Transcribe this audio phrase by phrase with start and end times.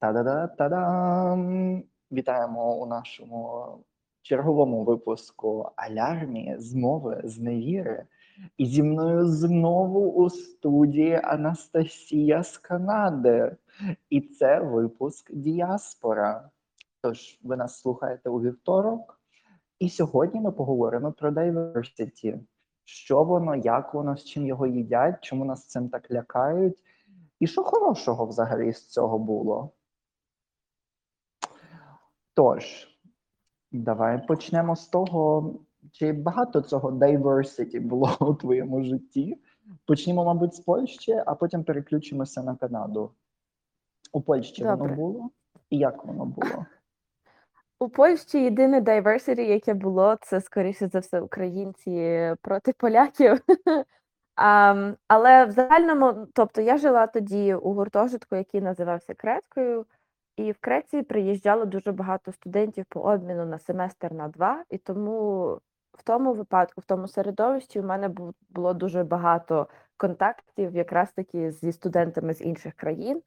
[0.00, 1.82] Та-да-да-та-дам!
[2.12, 3.66] Вітаємо у нашому
[4.22, 8.06] черговому випуску Алярмі з мови з невіри.
[8.56, 13.56] І зі мною знову у студії Анастасія з Канади.
[14.10, 16.50] І це випуск Діаспора.
[17.02, 19.20] Тож ви нас слухаєте у вівторок.
[19.78, 22.40] І сьогодні ми поговоримо про diversity.
[22.84, 26.78] Що воно, як воно, з чим його їдять, чому нас цим так лякають,
[27.40, 29.72] і що хорошого взагалі з цього було.
[32.36, 32.88] Тож,
[33.72, 35.54] давай почнемо з того,
[35.92, 39.38] чи багато цього diversity було у твоєму житті.
[39.86, 43.10] Почнімо, мабуть, з Польщі, а потім переключимося на Канаду.
[44.12, 44.76] У Польщі Добре.
[44.76, 45.30] воно було?
[45.70, 46.66] І як воно було?
[47.80, 53.40] У Польщі єдине diversity, яке було, це скоріше за все українці проти поляків.
[54.38, 59.86] А, але в загальному, тобто я жила тоді у гуртожитку, який називався Креткою,
[60.36, 65.44] і в Креці приїжджало дуже багато студентів по обміну на семестр на два, і тому
[65.92, 71.50] в тому випадку, в тому середовищі, у мене бу- було дуже багато контактів якраз таки
[71.50, 73.22] зі студентами з інших країн.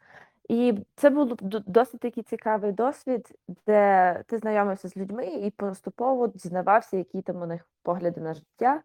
[0.50, 1.36] І це був
[1.68, 7.46] досить такий цікавий досвід, де ти знайомився з людьми і поступово дізнавався, які там у
[7.46, 8.82] них погляди на життя,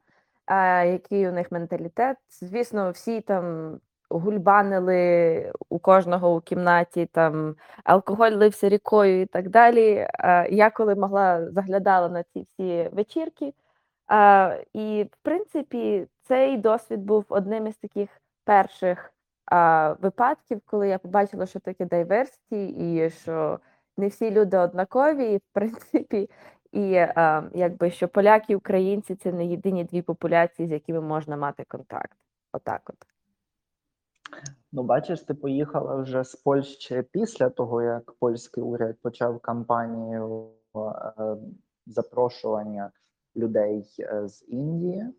[0.87, 2.17] який у них менталітет.
[2.31, 3.75] Звісно, всі там
[4.11, 10.09] гульбанили у кожного у кімнаті, там алкоголь лився рікою і так далі.
[10.51, 13.55] Я коли могла заглядала на ці всі вечірки.
[14.75, 18.11] І в принципі, цей досвід був одним із таких
[18.45, 19.15] перших
[20.01, 23.61] випадків, коли я побачила, що таке diversity, і що
[23.97, 26.31] не всі люди однакові, і в принципі,
[26.73, 31.37] і а, якби що поляки і українці це не єдині дві популяції, з якими можна
[31.37, 32.17] мати контакт.
[32.53, 33.14] Отак от.
[34.73, 41.37] Ну, бачиш, ти поїхала вже з Польщі після того, як польський уряд почав кампанію е,
[41.87, 42.91] запрошування
[43.37, 45.15] людей е, з Індії,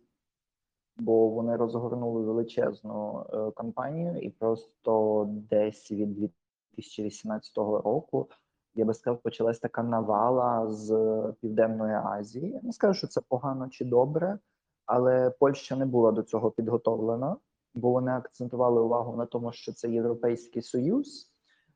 [0.96, 8.28] бо вони розгорнули величезну е, кампанію, і просто десь від 2018 року,
[8.74, 10.92] я би сказав, почалась така навала з
[11.40, 12.60] Південної Азії.
[12.62, 14.38] Не скажу, що це погано чи добре,
[14.86, 17.36] але Польща не була до цього підготовлена
[17.76, 21.30] бо вони акцентували увагу на тому, що це Європейський Союз,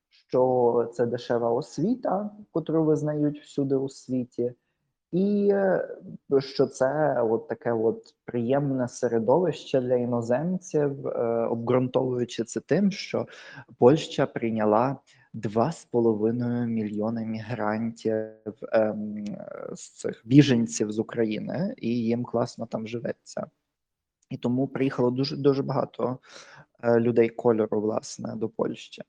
[0.08, 4.52] що це дешева освіта, котру визнають всюди у світі,
[5.12, 5.88] і е,
[6.38, 13.26] що це от таке от приємне середовище для іноземців, е, обґрунтовуючи це тим, що
[13.78, 14.96] Польща прийняла
[15.34, 18.26] 2,5 мільйони мігрантів
[18.72, 19.24] ем,
[19.74, 23.46] з цих біженців з України, і їм класно там живеться.
[24.30, 26.18] І тому приїхало дуже дуже багато
[26.82, 29.02] е, людей кольору, власне, до Польщі.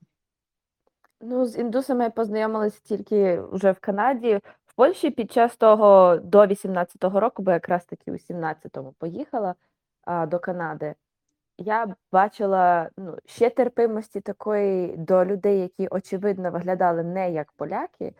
[1.22, 4.40] Ну, з індусами я познайомилася тільки вже в Канаді.
[4.66, 9.56] В Польщі під час того до 18-го року, бо якраз таки у 17-му поїхала
[10.04, 10.96] а, до Канади.
[11.58, 18.14] Я бачила ну, ще терпимості такої до людей, які очевидно виглядали не як поляки,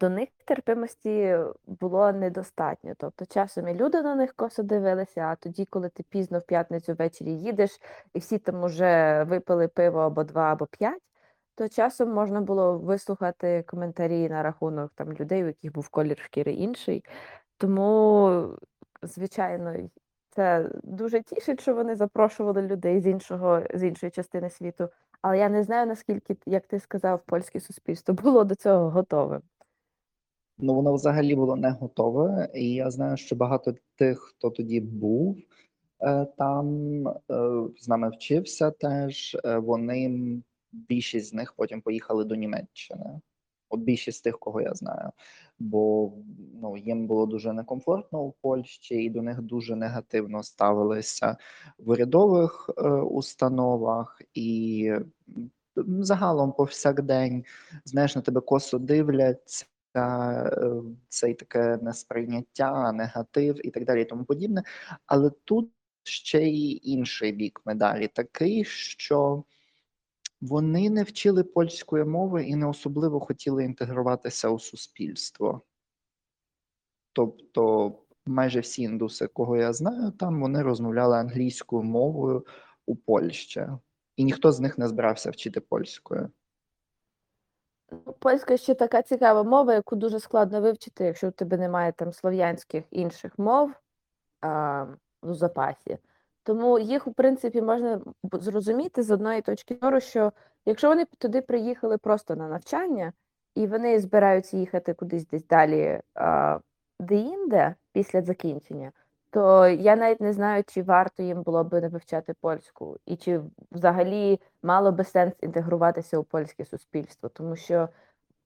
[0.00, 2.94] до них терпимості було недостатньо.
[2.98, 6.94] Тобто часом і люди на них косо дивилися, а тоді, коли ти пізно в п'ятницю
[6.94, 7.80] ввечері їдеш,
[8.14, 11.02] і всі там уже випили пиво або два, або п'ять,
[11.54, 16.52] то часом можна було вислухати коментарі на рахунок там людей, у яких був колір шкіри
[16.52, 17.04] інший.
[17.58, 18.58] Тому,
[19.02, 19.74] звичайно,
[20.30, 24.88] це дуже тішить, що вони запрошували людей з іншого з іншої частини світу.
[25.22, 29.40] Але я не знаю, наскільки, як ти сказав, польське суспільство було до цього готове.
[30.58, 35.38] Ну, воно взагалі було не готове, і я знаю, що багато тих, хто тоді був
[36.00, 37.12] е, там, е,
[37.80, 40.10] з нами вчився теж, е, вони,
[40.72, 43.20] більшість з них потім поїхали до Німеччини.
[43.68, 45.10] От більшість з тих, кого я знаю,
[45.60, 46.12] бо
[46.62, 51.36] ну, їм було дуже некомфортно у Польщі, і до них дуже негативно ставилися
[51.78, 54.92] в урядових е, установах і
[55.86, 57.44] загалом повсякдень,
[57.84, 60.50] знаєш, на тебе косо дивляться е,
[61.08, 64.62] цей таке несприйняття, негатив і так далі, і тому подібне.
[65.06, 65.70] Але тут
[66.02, 69.44] ще й інший бік медалі, такий, що
[70.40, 75.62] вони не вчили польської мови і не особливо хотіли інтегруватися у суспільство.
[77.12, 77.92] Тобто,
[78.26, 82.46] майже всі індуси, кого я знаю, там вони розмовляли англійською мовою
[82.86, 83.66] у Польщі,
[84.16, 86.30] і ніхто з них не збирався вчити польською.
[88.18, 92.84] Польська ще така цікава мова, яку дуже складно вивчити, якщо у тебе немає там слов'янських
[92.90, 93.72] інших мов
[94.40, 94.86] а,
[95.22, 95.98] у запасі.
[96.42, 98.00] Тому їх, у принципі, можна
[98.32, 100.32] зрозуміти з одної точки зору, що
[100.66, 103.12] якщо вони туди приїхали просто на навчання,
[103.54, 106.00] і вони збираються їхати кудись десь далі
[107.00, 108.92] деінде після закінчення,
[109.30, 113.40] то я навіть не знаю, чи варто їм було би не вивчати польську, і чи
[113.72, 117.88] взагалі мало би сенс інтегруватися у польське суспільство, тому що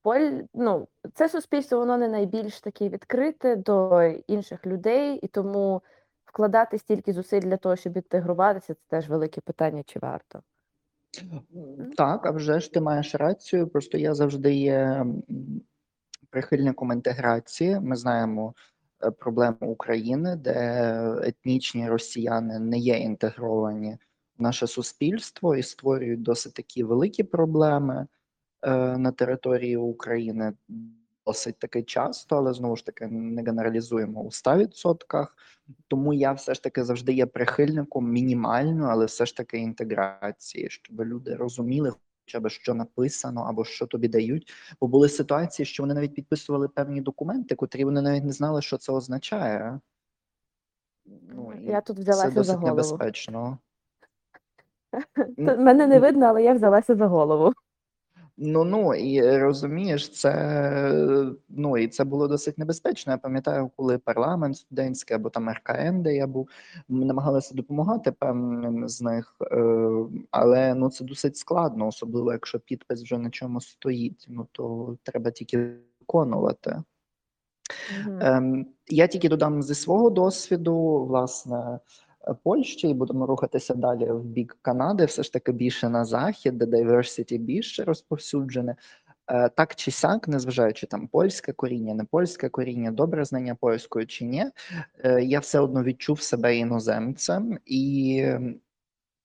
[0.05, 5.83] Поль, ну, це суспільство, воно не найбільш таке відкрите до інших людей, і тому
[6.35, 10.43] вкладати стільки зусиль для того, щоб інтегруватися, це теж велике питання, чи варто.
[11.97, 13.69] Так, а вже ж ти маєш рацію.
[13.69, 15.07] Просто я завжди є
[16.31, 17.81] прихильником інтеграції.
[17.81, 18.55] Ми знаємо
[19.05, 20.91] е, проблему України, де
[21.23, 23.99] етнічні росіяни не є інтегровані
[24.39, 28.07] в наше суспільство і створюють досить такі великі проблеми
[28.63, 30.53] е, на території України.
[31.27, 35.27] Досить таки часто, але знову ж таки не генералізуємо у 100%.
[35.89, 41.01] Тому я все ж таки завжди є прихильником мінімальної, але все ж таки інтеграції, щоб
[41.01, 41.93] люди розуміли,
[42.25, 44.53] хоча б що написано або що тобі дають.
[44.81, 48.77] Бо були ситуації, що вони навіть підписували певні документи, котрі вони навіть не знали, що
[48.77, 49.81] це означає.
[51.07, 52.69] Ну, Я тут це взялася за досить голову.
[52.77, 53.59] небезпечно.
[55.39, 57.53] Мене не видно, але я взялася за голову.
[58.37, 63.13] Ну ну і е, розумієш, це ну і це було досить небезпечно.
[63.13, 66.49] Я пам'ятаю, коли парламент студентський або там РКН, де я був,
[66.89, 69.57] намагалися допомагати певним з них, е,
[70.31, 74.27] але ну це досить складно, особливо якщо підпис вже на чому стоїть.
[74.29, 75.71] Ну то треба тільки
[76.01, 76.83] виконувати.
[78.07, 78.19] Мгм.
[78.23, 81.79] Ем, я тільки додам зі свого досвіду, власне, е,
[82.43, 86.65] Польщі, і будемо рухатися далі в бік Канади, все ж таки більше на захід, де
[86.65, 88.77] diversity більше розповсюджене.
[89.27, 94.25] Е, Так чи сяк, незважаючи там польське коріння, не польське коріння, добре знання польської чи
[94.25, 94.47] ні,
[95.05, 98.25] е, я все одно відчув себе іноземцем, і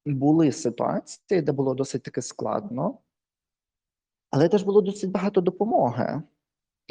[0.06, 2.98] були ситуації, де було досить таки складно,
[4.32, 6.22] але теж було досить багато допомоги.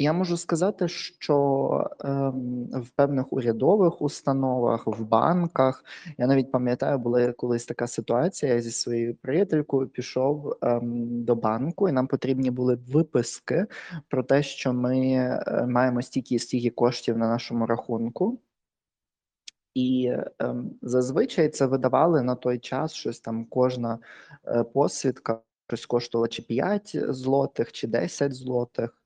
[0.01, 5.85] Я можу сказати, що ем, в певних урядових установах, в банках,
[6.17, 8.53] я навіть пам'ятаю, була колись така ситуація.
[8.53, 13.65] Я зі своєю приятелькою пішов ем, до банку, і нам потрібні були виписки
[14.09, 18.39] про те, що ми е, маємо стільки і стільки коштів на нашому рахунку.
[19.73, 23.99] І ем, зазвичай це видавали на той час щось там кожна
[24.47, 28.98] е, посвідка щось коштувала чи 5 злотих, чи 10 злотих.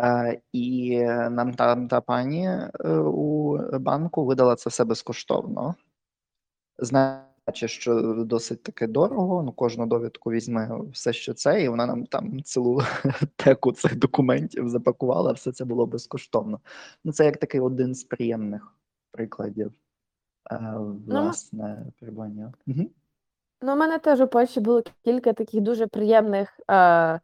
[0.00, 1.00] Е, і
[1.30, 5.74] нам там та пані е, у банку видала це все безкоштовно.
[6.78, 12.06] Знаючи, що досить таки дорого, ну кожну довідку візьме все, що це, і вона нам
[12.06, 12.80] там цілу
[13.36, 16.60] теку цих документів запакувала, все це було безкоштовно.
[17.04, 18.76] Ну, це як такий один з приємних
[19.10, 19.72] прикладів
[20.50, 20.74] е,
[21.06, 22.52] власне перебування.
[22.66, 22.90] Угу.
[23.62, 27.20] Ну, у мене теж у Польщі було кілька таких дуже приємних е,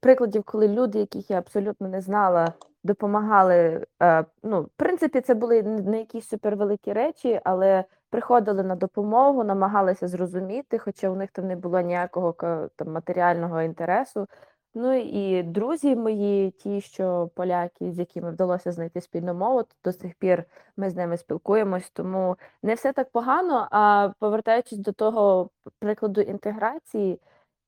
[0.00, 2.52] прикладів, коли люди, яких я абсолютно не знала,
[2.84, 3.86] допомагали.
[4.02, 10.08] Е, ну, в принципі, це були не якісь супервеликі речі, але приходили на допомогу, намагалися
[10.08, 12.32] зрозуміти, хоча у них там не було ніякого
[12.76, 14.26] там матеріального інтересу.
[14.74, 19.92] Ну і друзі мої, ті, що поляки, з якими вдалося знайти спільну мову, то до
[19.92, 20.44] сих пір
[20.76, 23.68] ми з ними спілкуємось, тому не все так погано.
[23.70, 27.20] А повертаючись до того прикладу інтеграції,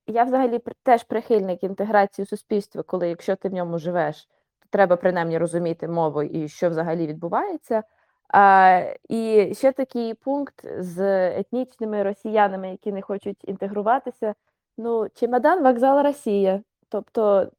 [0.06, 4.28] я взагалі теж прихильник інтеграції у суспільстві, коли якщо ти в ньому живеш,
[4.60, 7.82] то треба принаймні розуміти мову і що взагалі відбувається.
[8.28, 14.34] А, і ще такий пункт з етнічними росіянами, які не хочуть інтегруватися.
[14.78, 16.62] Ну, чемодан, вокзал Росія.
[16.88, 17.50] Тобто,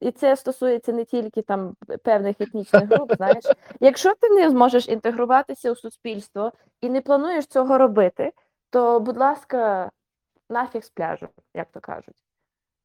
[0.00, 3.12] і це стосується не тільки там певних етнічних груп.
[3.16, 3.44] Знаєш,
[3.80, 8.32] якщо ти не зможеш інтегруватися у суспільство і не плануєш цього робити,
[8.70, 9.90] то, будь ласка,
[10.48, 12.16] нафіг з пляжу, як то кажуть.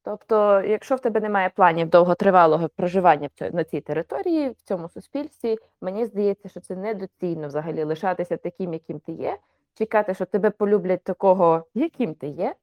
[0.02, 6.06] Тобто, якщо в тебе немає планів довготривалого проживання на цій території, в цьому суспільстві, мені
[6.06, 9.38] здається, що це недоцільно взагалі лишатися таким, яким ти є,
[9.74, 12.54] чекати, що тебе полюблять такого, яким ти є,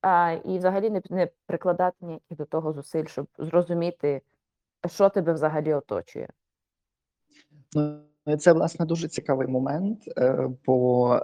[0.00, 4.22] а, і взагалі не, не прикладати ніяких до того зусиль, щоб зрозуміти,
[4.86, 6.28] що тебе взагалі оточує.
[7.74, 11.20] Ну, це власне дуже цікавий момент, е, бо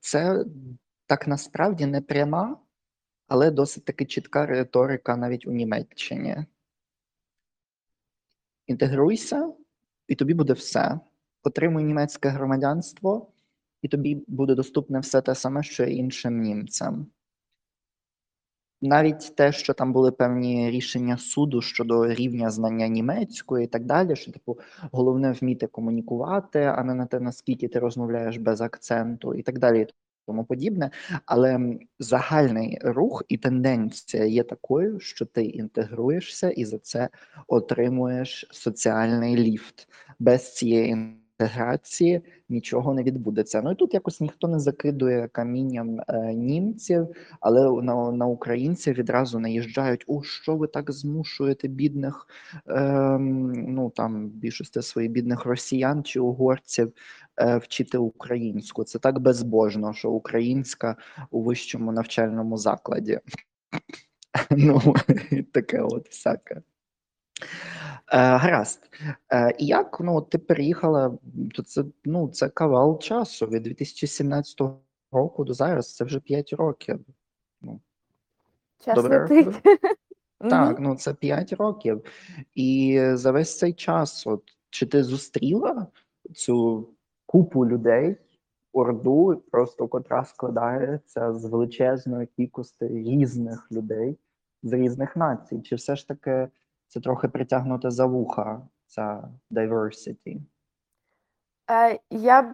[0.00, 0.44] це
[1.06, 2.56] так насправді не пряма,
[3.28, 6.36] але досить таки чітка риторика навіть у Німеччині.
[8.66, 9.52] Інтегруйся,
[10.08, 11.00] і тобі буде все.
[11.42, 13.32] Отримуй німецьке громадянство,
[13.82, 17.06] і тобі буде доступне все те саме, що й іншим німцям.
[18.80, 24.16] Навіть те, що там були певні рішення суду щодо рівня знання німецької і так далі,
[24.16, 24.58] що типу
[24.92, 29.86] головне вміти комунікувати, а не на те, наскільки ти розмовляєш без акценту, і так далі.
[30.26, 30.90] Тому подібне.
[31.26, 37.08] Але загальний рух і тенденція є такою, що ти інтегруєшся і за це
[37.46, 39.88] отримуєш соціальний ліфт.
[40.18, 43.62] Без цієї інтеграції нічого не відбудеться.
[43.62, 47.06] Ну і тут якось ніхто не закидує камінням е, німців,
[47.40, 52.26] але на, на українців відразу наїжджають: о, що ви так змушуєте бідних,
[52.66, 56.92] ем, ну там більшості своїх бідних росіян чи угорців
[57.40, 58.84] е, вчити українську.
[58.84, 60.96] Це так безбожно, що українська
[61.30, 63.20] у вищому навчальному закладі.
[64.50, 64.94] Ну,
[65.52, 66.62] таке от всяке.
[68.12, 68.90] Е, гаразд.
[69.32, 71.18] Е, і як ну, ти переїхала,
[71.54, 74.60] то це, ну, це кавал часу від 2017
[75.12, 77.00] року до зараз, це вже 5 років.
[78.84, 79.20] Час Добре.
[79.20, 79.62] летить.
[80.38, 82.04] Так, ну це 5 років.
[82.54, 85.86] І за весь цей час, от, чи ти зустріла
[86.34, 86.88] цю
[87.26, 88.16] купу людей,
[88.72, 94.18] орду, просто котра складається з величезної кількості різних людей
[94.62, 95.60] з різних націй?
[95.60, 96.48] Чи все ж таки
[96.88, 100.40] це трохи притягнути за вуха, ця diversity?
[101.70, 102.52] Е, Я б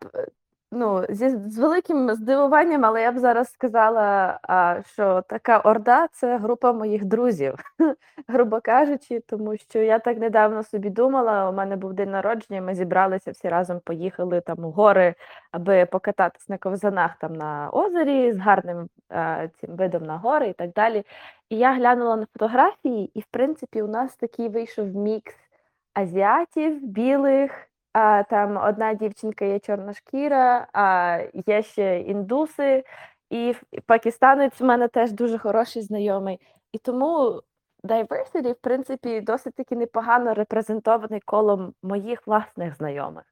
[0.73, 6.38] ну, зі, з великим здивуванням, але я б зараз сказала, а, що така орда це
[6.38, 7.55] група моїх друзів,
[8.29, 12.75] грубо кажучи, тому що я так недавно собі думала, у мене був день народження, ми
[12.75, 15.14] зібралися всі разом, поїхали там у гори,
[15.50, 20.52] аби покататись на ковзанах там на озері з гарним е, цим видом на гори і
[20.52, 21.05] так далі.
[21.49, 25.35] І я глянула на фотографії, і в принципі у нас такий вийшов мікс
[25.95, 27.72] азіатів, білих.
[27.92, 32.84] А, там одна дівчинка є чорношкіра, а є ще індуси,
[33.30, 33.54] і
[33.87, 36.40] пакистанець в мене теж дуже хороший знайомий.
[36.72, 37.42] І тому
[37.84, 43.25] diversity, в принципі, досить таки непогано репрезентований колом моїх власних знайомих.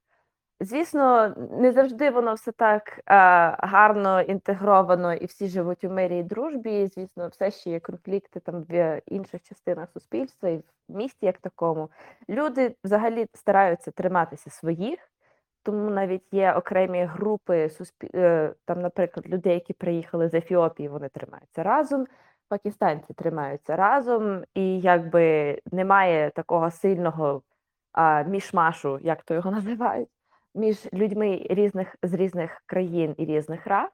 [0.62, 6.22] Звісно, не завжди воно все так а, гарно інтегровано і всі живуть у мирі і
[6.22, 6.86] дружбі.
[6.86, 11.90] Звісно, все ще є конфлікти там в інших частинах суспільства і в місті як такому.
[12.28, 14.98] Люди взагалі стараються триматися своїх,
[15.62, 18.08] тому навіть є окремі групи суспіль...
[18.14, 22.06] е, там, наприклад, людей, які приїхали з Ефіопії, вони тримаються разом.
[22.48, 27.42] Пакистанці тримаються разом, і якби немає такого сильного
[27.92, 30.08] а, мішмашу, як то його називають,
[30.54, 33.90] між людьми різних з різних країн і різних рас.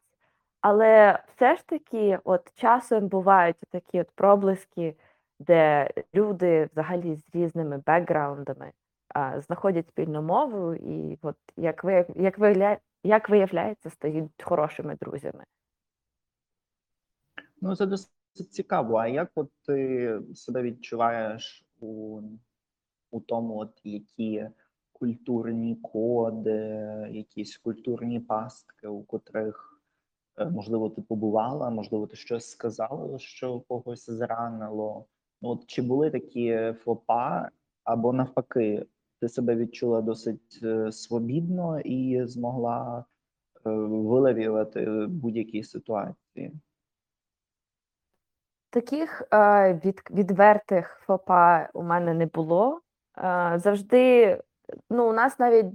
[0.61, 4.97] Але все ж таки, от часом бувають такі от проблиски,
[5.41, 8.73] де люди взагалі з різними бекграундами
[9.09, 15.45] а, знаходять спільну мову, і от як ви як виявля, як виявляється, стають хорошими друзями.
[17.61, 18.97] Ну, це досить цікаво.
[18.97, 22.21] А як от ти себе відчуваєш у,
[23.11, 24.49] у тому, от які
[24.99, 29.83] культурні коди, якісь культурні пастки, у котрих,
[30.38, 35.07] е, можливо, ти побувала, можливо, ти щось сказала, що когось зранило.
[35.43, 37.50] Ну, от чи були такі фопа,
[37.85, 38.87] або навпаки,
[39.21, 43.05] ти себе відчула досить е, свобідно і змогла
[43.67, 46.53] е, вилавлювати будь-які ситуації?
[48.71, 49.23] Таких
[49.85, 52.81] від, відвертих фопа у мене не було.
[53.55, 54.38] Завжди,
[54.90, 55.66] ну, у нас навіть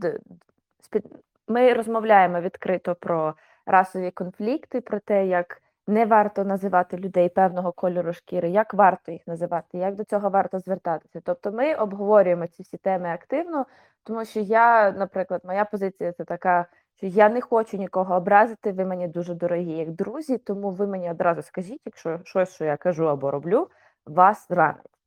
[1.48, 8.14] ми розмовляємо відкрито про расові конфлікти, про те, як не варто називати людей певного кольору
[8.14, 11.22] шкіри, як варто їх називати, як до цього варто звертатися.
[11.24, 13.66] Тобто ми обговорюємо ці всі теми активно,
[14.04, 16.66] тому що я, наприклад, моя позиція це така,
[17.02, 21.42] я не хочу нікого образити, ви мені дуже дорогі як друзі, тому ви мені одразу
[21.42, 23.68] скажіть, якщо щось, що я кажу або роблю,
[24.06, 25.01] вас ранить.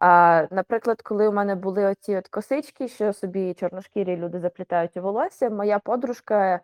[0.00, 5.02] А, наприклад, коли у мене були оці от косички, що собі чорношкірі люди заплітають у
[5.02, 6.60] волосся, моя подружка,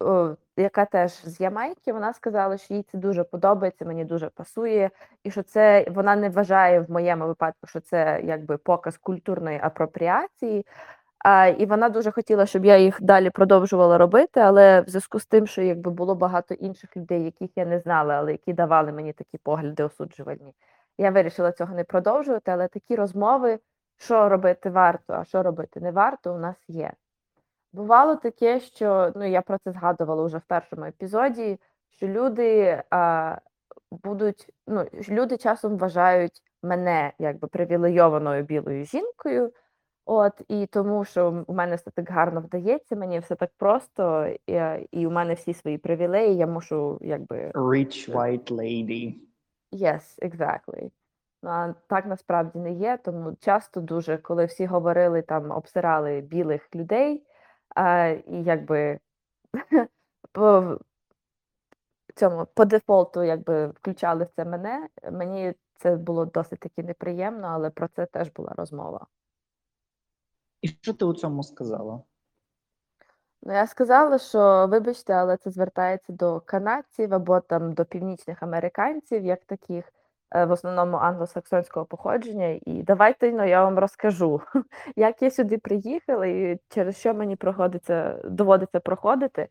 [0.00, 4.90] о, яка теж з Ямайки, вона сказала, що їй це дуже подобається, мені дуже пасує,
[5.24, 10.66] і що це вона не вважає в моєму випадку, що це якби показ культурної апропріації.
[11.18, 15.26] А, і вона дуже хотіла, щоб я їх далі продовжувала робити, але в зв'язку з
[15.26, 19.12] тим, що якби було багато інших людей, яких я не знала, але які давали мені
[19.12, 20.54] такі погляди осуджувальні.
[20.98, 23.58] Я вирішила цього не продовжувати, але такі розмови,
[23.96, 26.92] що робити варто, а що робити не варто, у нас є.
[27.72, 31.60] Бувало таке, що ну я про це згадувала вже в першому епізоді,
[31.90, 33.36] що люди а,
[33.90, 39.52] будуть, ну люди часом вважають мене якби привілейованою білою жінкою.
[40.06, 44.60] От і тому, що у мене все так гарно вдається, мені все так просто, і,
[44.90, 49.14] і у мене всі свої привілеї, я мушу якби Rich white lady.
[49.74, 50.90] Yes, exactly.
[51.42, 56.74] Ну, а так насправді не є, тому часто дуже, коли всі говорили там, обсирали білих
[56.74, 57.26] людей,
[57.76, 58.98] а, і якби
[60.32, 60.78] по-
[62.14, 64.88] цьому по дефолту якби включали в це мене.
[65.12, 69.06] Мені це було досить таки неприємно, але про це теж була розмова.
[70.62, 72.02] І що ти у цьому сказала?
[73.46, 79.24] Ну, я сказала, що вибачте, але це звертається до канадців або там до північних американців,
[79.24, 79.92] як таких,
[80.34, 82.60] е, в основному англосаксонського походження.
[82.66, 84.40] І давайте ну, я вам розкажу,
[84.96, 89.48] як я сюди приїхала і через що мені проходиться, доводиться проходити.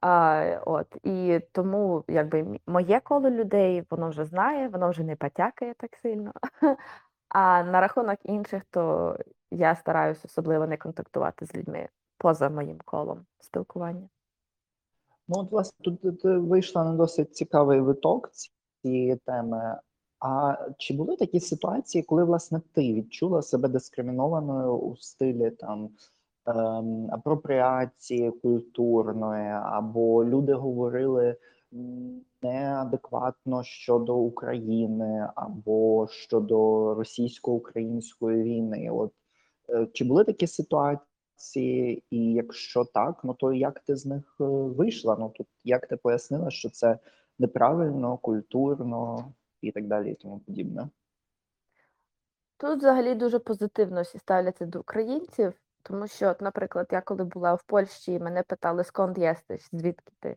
[0.00, 5.74] А, от, і тому якби моє коло людей воно вже знає, воно вже не потякає
[5.74, 6.32] так сильно.
[7.28, 9.16] А на рахунок інших, то
[9.50, 14.08] я стараюся особливо не контактувати з людьми поза моїм колом спілкування.
[15.28, 18.30] Ну, от, власне, тут вийшла на досить цікавий виток
[18.82, 19.78] цієї теми.
[20.20, 25.90] А чи були такі ситуації, коли власне ти відчула себе дискримінованою у стилі там
[26.46, 31.36] ем, апропріації культурної, або люди говорили
[32.42, 38.90] неадекватно щодо України або щодо російсько-української війни?
[38.90, 39.12] От
[39.70, 41.17] е, чи були такі ситуації,
[41.56, 45.16] і якщо так, ну то як ти з них е, вийшла?
[45.18, 46.98] Ну тут як ти пояснила, що це
[47.38, 50.88] неправильно, культурно і так далі, і тому подібне?
[52.56, 55.52] Тут взагалі дуже позитивно всі ставляться до українців,
[55.82, 60.36] тому що, от, наприклад, я коли була в Польщі, мене питали, сконд єстиш, звідки ти?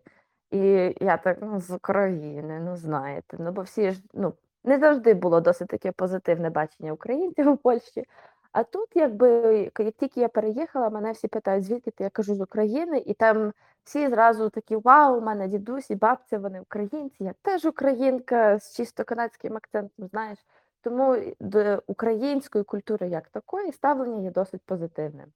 [0.52, 0.60] І
[1.02, 5.42] я так, ну, з України, ну знаєте, ну бо всі ж, ну, не завжди було
[5.42, 8.06] досить таке позитивне бачення українців у Польщі.
[8.52, 12.04] А тут, якби, як тільки я переїхала, мене всі питають, звідки ти?
[12.04, 13.54] Я кажу з України, і там
[13.84, 18.76] всі зразу такі: Вау, у мене дідусь і бабця, вони українці, я теж українка з
[18.76, 20.40] чисто канадським акцентом, знаєш.
[20.82, 25.28] Тому до української культури як такої ставлення є досить позитивним.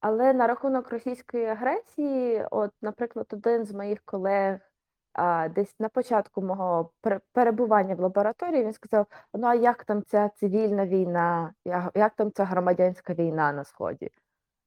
[0.00, 4.60] Але на рахунок російської агресії, от, наприклад, один з моїх колег
[5.12, 6.90] а, десь на початку мого
[7.32, 11.54] перебування в лабораторії він сказав: ну а як там ця цивільна війна,
[11.94, 14.10] як там ця громадянська війна на Сході?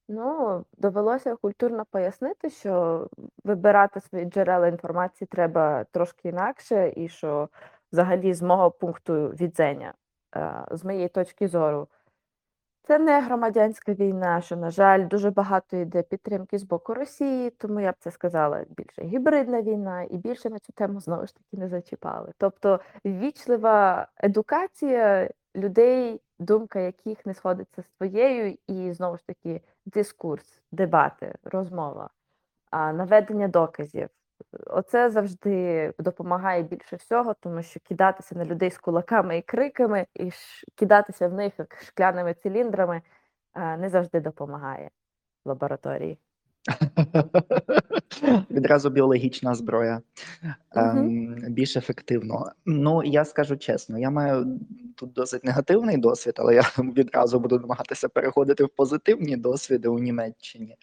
[0.09, 3.07] Ну, довелося культурно пояснити, що
[3.43, 7.49] вибирати свої джерела інформації треба трошки інакше, і що
[7.91, 9.93] взагалі з мого пункту відзення,
[10.35, 11.87] е, з моєї точки зору,
[12.83, 17.79] це не громадянська війна, що, на жаль, дуже багато йде підтримки з боку Росії, тому
[17.79, 21.57] я б це сказала більше гібридна війна, і більше на цю тему знову ж таки
[21.57, 22.31] не зачіпали.
[22.37, 30.61] Тобто ввічлива едукація людей, думка яких не сходиться з твоєю, і знову ж таки дискурс,
[30.71, 32.09] дебати, розмова,
[32.71, 34.09] наведення доказів.
[34.65, 40.31] Оце завжди допомагає більше всього, тому що кидатися на людей з кулаками і криками, і
[40.75, 43.01] кидатися в них як шкляними циліндрами
[43.55, 44.89] не завжди допомагає
[45.45, 46.17] в лабораторії.
[48.51, 50.01] Відразу біологічна зброя
[50.75, 52.51] ем, більш ефективно.
[52.65, 54.59] Ну, я скажу чесно, я маю
[54.95, 60.77] тут досить негативний досвід, але я відразу буду намагатися переходити в позитивні досвіди у Німеччині.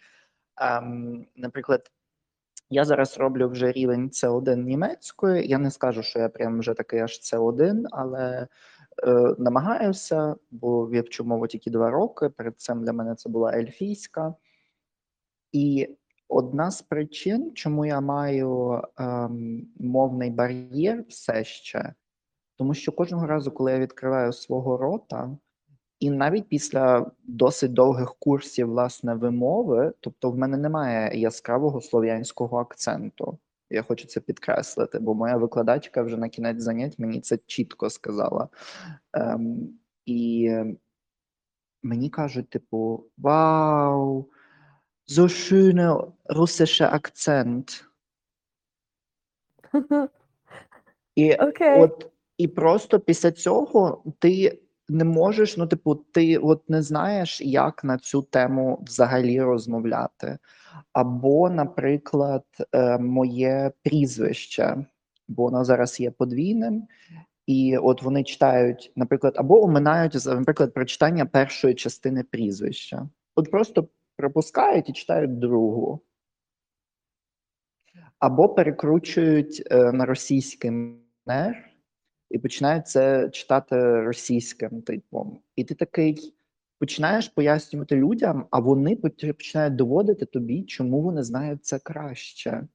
[0.57, 1.91] Ем, наприклад,
[2.71, 5.47] я зараз роблю вже рівень С1 німецької.
[5.47, 8.47] Я не скажу, що я прям вже такий аж С1, але
[9.03, 12.29] е, намагаюся, бо я вчу мову тільки два роки.
[12.29, 14.35] Перед цим для мене це була ельфійська.
[15.51, 21.93] І одна з причин, чому я маю ем, мовний бар'єр все ще,
[22.55, 25.37] тому що кожного разу, коли я відкриваю свого рота,
[26.01, 33.39] і навіть після досить довгих курсів власне вимови, тобто в мене немає яскравого слов'янського акценту.
[33.69, 38.49] Я хочу це підкреслити, бо моя викладачка вже на кінець занять мені це чітко сказала.
[39.13, 39.69] Ем,
[40.05, 40.51] і
[41.83, 44.29] мені кажуть, типу, вау,
[45.07, 47.83] so schöne russischer Akzent.
[51.15, 51.81] І Окей.
[51.81, 54.59] от і просто після цього ти
[54.91, 60.37] не можеш, ну, типу, ти от не знаєш, як на цю тему взагалі розмовляти.
[60.93, 64.85] Або, наприклад, е, моє прізвище,
[65.27, 66.87] бо воно зараз є подвійним,
[67.47, 73.09] і от вони читають, наприклад, або оминають, наприклад, прочитання першої частини прізвища.
[73.35, 76.01] От просто пропускають і читають другу.
[78.19, 81.70] Або перекручують е, на російський манер
[82.31, 85.39] і починають це читати російським типом.
[85.55, 86.33] І ти такий
[86.79, 92.67] починаєш пояснювати людям, а вони починають доводити тобі, чому вони знають це краще.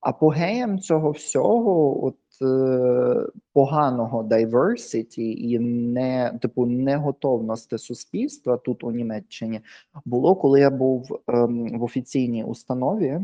[0.00, 9.60] Апогеєм цього всього, от е, поганого diversity і не типу неготовності суспільства тут у Німеччині
[10.04, 13.20] було, коли я був ем, в офіційній установі,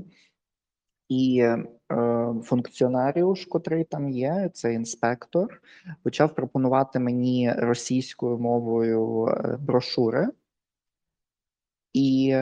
[1.09, 1.65] і е,
[2.43, 5.63] функціонаріуш, котрий там є, це інспектор,
[6.03, 10.29] почав пропонувати мені російською мовою е, брошури.
[11.93, 12.37] І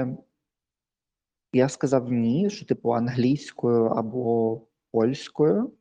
[1.53, 4.61] я сказав ні, що типу англійською або
[4.93, 5.73] польською.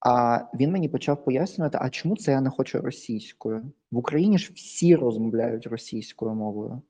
[0.00, 3.72] А він мені почав пояснювати, а чому це я не хочу російською?
[3.90, 6.82] В Україні ж всі розмовляють російською мовою.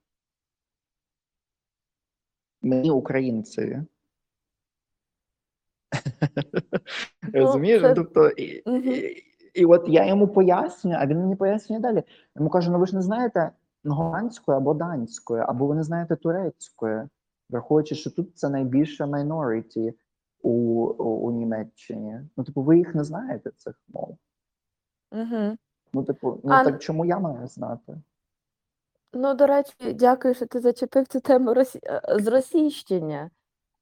[2.61, 3.81] Мені українцеві.
[7.33, 7.81] Розумієш?
[7.81, 8.83] це- Тобто, і, Мгм.
[8.83, 12.03] і, і от я йому пояснюю, а він мені пояснює далі.
[12.35, 13.51] Йому кажу: ну ви ж не знаєте
[13.85, 17.03] голландської або данської, або ви не знаєте турецької,
[17.49, 19.93] враховуючи, що тут це найбільше minority
[20.41, 22.19] у, у, у Німеччині.
[22.37, 24.17] Ну, типу, ви їх не знаєте, цих мов.
[25.11, 25.57] Угу.
[25.93, 28.01] Ну, типу, ну А, так чому я маю знати?
[29.13, 31.79] Ну, до речі, дякую, що ти зачепив цю тему росі...
[31.83, 33.29] е, зросійщення.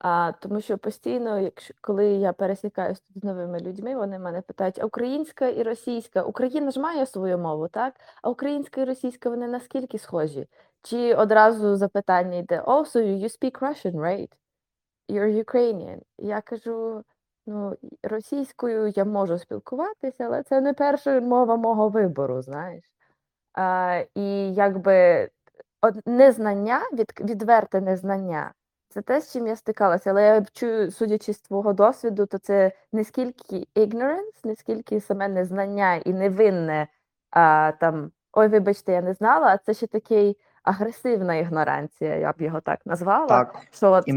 [0.04, 4.86] А, тому що постійно, якщо коли я пересікаюся з новими людьми, вони мене питають: а
[4.86, 6.24] українська і російська?
[6.24, 7.94] Україна ж має свою мову, так?
[8.22, 10.48] А українська і російська вони наскільки схожі?
[10.82, 14.30] Чи одразу запитання йде: Oh, so you speak Russian, right?
[15.10, 16.00] You're Ukrainian.
[16.18, 17.04] Я кажу:
[17.48, 22.84] ну, російською я можу спілкуватися, але це не перша мова мого вибору, знаєш.
[23.54, 25.30] А, і якби
[26.06, 28.54] незнання, від, відверте незнання,
[28.92, 30.10] це те, з чим я стикалася.
[30.10, 35.28] Але я чую, судячи з твого досвіду, то це не скільки ignorance, не скільки саме
[35.28, 36.88] незнання і невинне
[37.32, 42.42] а, там, ой, вибачте, я не знала, а це ще такий агресивна ігноранція, я б
[42.42, 43.28] його так назвала.
[43.28, 44.08] Так, Що от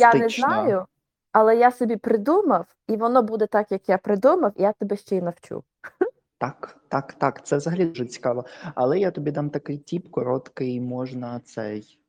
[0.00, 0.86] я не знаю,
[1.32, 5.16] але я собі придумав, і воно буде так, як я придумав, і я тебе ще
[5.16, 5.64] й навчу.
[6.38, 8.44] Так, так, так, це взагалі дуже цікаво.
[8.74, 12.01] Але я тобі дам такий тіп короткий, можна цей.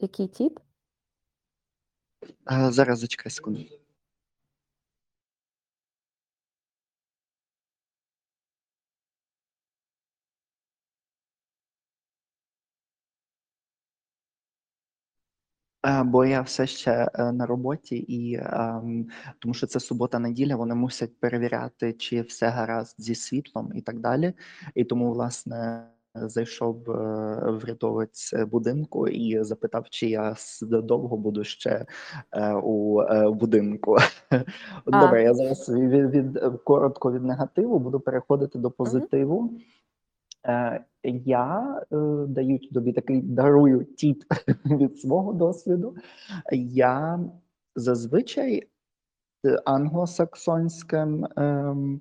[0.00, 0.58] Який тип?
[2.44, 3.64] А, зараз зачекай секунду.
[16.04, 21.20] Бо я все ще е, на роботі, і ем, тому що це субота-неділя, вони мусять
[21.20, 24.32] перевіряти, чи все гаразд зі світлом і так далі.
[24.74, 25.86] І тому, власне,
[26.22, 26.94] зайшов е,
[27.50, 31.86] в рятовець будинку і запитав, чи я довго буду ще
[32.32, 33.96] е, у е, будинку.
[34.86, 39.50] Добре, я зараз від, від коротко від негативу буду переходити до позитиву.
[41.02, 41.82] Я
[42.28, 44.22] даю тобі такий дарую тіп
[44.64, 45.96] від свого досвіду.
[46.52, 47.20] Я
[47.76, 48.68] зазвичай
[49.64, 52.00] англосаксонським ем,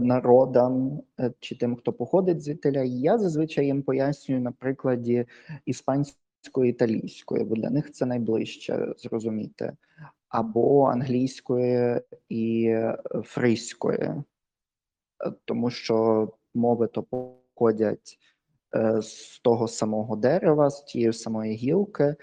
[0.00, 5.26] народам е, чи тим, хто походить звідтиля, я зазвичай їм пояснюю на прикладі
[5.66, 9.72] іспанської італійської, бо для них це найближче зрозуміти,
[10.28, 14.14] або англійської і е, фриської,
[15.24, 18.18] Е, тому що мови то походять
[19.00, 22.14] з того самого дерева, з тієї самої гілки,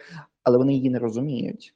[0.43, 1.75] але вони її не розуміють.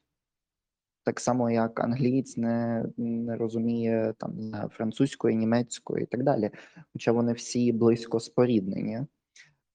[1.06, 6.50] Так само, як англієць не, не розуміє там французької, німецької і так далі.
[6.92, 9.00] Хоча вони всі близько споріднені.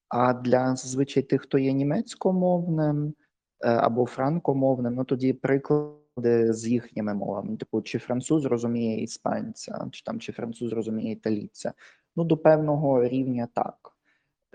[0.09, 3.13] А для зазвичай тих, хто є німецькомовним
[3.61, 7.57] е, або франкомовним, ну тоді приклади з їхніми мовами.
[7.57, 11.73] Типу, чи француз розуміє іспанця, чи там чи француз розуміє італійця.
[12.15, 13.75] Ну, до певного рівня так.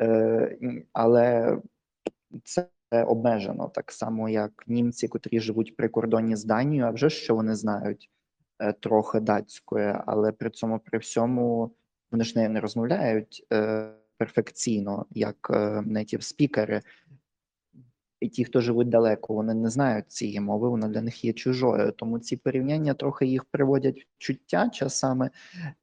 [0.01, 1.59] Е, але
[2.45, 7.35] це обмежено, так само, як німці, котрі живуть при кордоні з Данією, а вже що
[7.35, 8.11] вони знають
[8.59, 11.70] е, трохи датської, але при цьому при всьому
[12.11, 16.83] вони ж нею не розмовляють е, перфекційно, як е, native спікери.
[18.20, 21.92] І ті, хто живуть далеко, вони не знають цієї мови, вона для них є чужою.
[21.92, 25.31] Тому ці порівняння трохи їх приводять в чуття часами,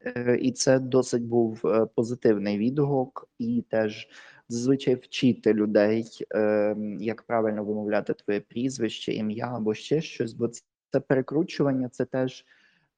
[0.06, 4.08] е, і це досить був е, позитивний відгук, і теж
[4.54, 10.64] зазвичай вчити людей, е, як правильно вимовляти твоє прізвище, ім'я або ще щось, бо це,
[10.92, 12.46] це перекручування, це теж,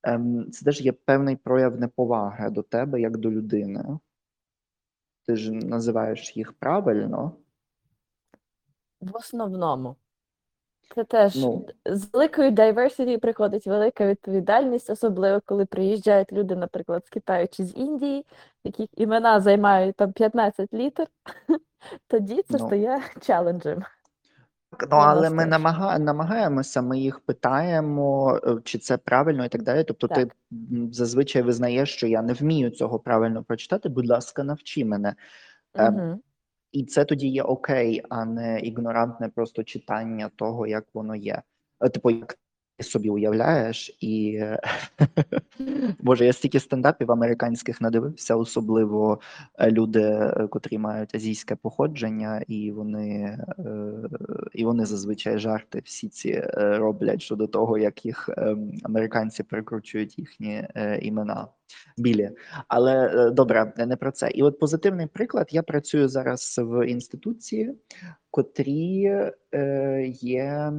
[0.04, 4.00] ем, це теж є певний прояв неповаги до тебе як до людини.
[5.28, 7.38] Ти ж називаєш їх правильно.
[9.02, 9.96] В основному.
[10.96, 11.66] Це теж Ну.
[11.86, 17.76] з великою diversity приходить велика відповідальність, особливо коли приїжджають люди, наприклад, з Китаю чи з
[17.78, 18.26] Індії,
[18.64, 21.08] яких імена займають там 15 літер,
[22.08, 22.68] тоді це Ну.
[22.68, 23.84] стає челенджем.
[24.92, 26.00] Ну, але ми намага...
[26.00, 29.84] намагаємося, ми їх питаємо, е, чи це правильно і так далі.
[29.84, 30.36] Тобто, ти Так.
[30.72, 33.90] м, зазвичай визнаєш, що я не вмію цього правильно прочитати.
[33.90, 35.16] Будь ласка, навчи мене.
[35.80, 36.20] Угу.
[36.76, 41.42] І це тоді є окей, а не ігнорантне просто читання того, як воно є.
[41.82, 42.38] Е, Типу, як
[42.84, 44.44] собі уявляєш, і
[46.00, 49.20] Боже, я стільки стендапів американських надивився, особливо
[49.60, 53.92] е, люди, е, котрі мають азійське походження, і вони, е,
[54.54, 60.20] і вони зазвичай жарти всі ці е, роблять щодо того, як їх ем, американці перекручують
[60.20, 61.48] їхні е, імена
[61.98, 62.32] білі.
[62.68, 64.30] Але е, добре, не про це.
[64.30, 65.48] І от позитивний приклад.
[65.52, 67.74] Я працюю зараз в інституції,
[68.32, 69.12] котрі
[69.54, 70.74] е, є,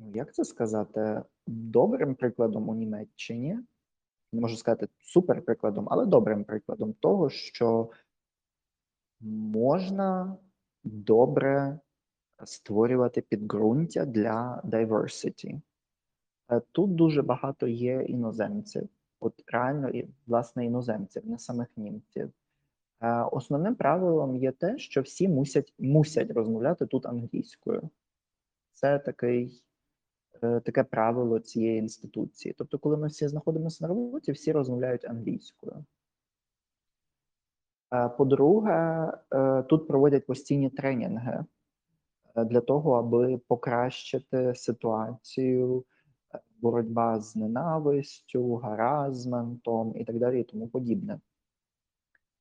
[0.00, 3.58] ну як це сказати, добрим прикладом у Німеччині.
[4.32, 7.90] Не можу сказати супер прикладом, але добрим прикладом того, що
[9.20, 10.36] можна
[10.84, 11.78] добре
[12.44, 15.60] створювати підґрунтя для diversity.
[16.50, 18.88] Е, Тут дуже багато є іноземців,
[19.20, 19.90] от реально
[20.26, 22.32] власне іноземців, не самих німців.
[23.00, 27.90] Е, Основним правилом є те, що всі мусять, мусять розмовляти тут англійською.
[28.72, 29.62] Це такий,
[30.40, 32.54] таке правило цієї інституції.
[32.58, 35.84] Тобто, коли ми всі знаходимося на роботі, всі розмовляють англійською.
[37.94, 41.44] Е, По-друге, е, тут проводять постійні тренінги
[42.36, 45.84] е, для того, аби покращити ситуацію,
[46.34, 51.20] е, боротьба з ненавистю, гаразментом і так далі, і тому подібне.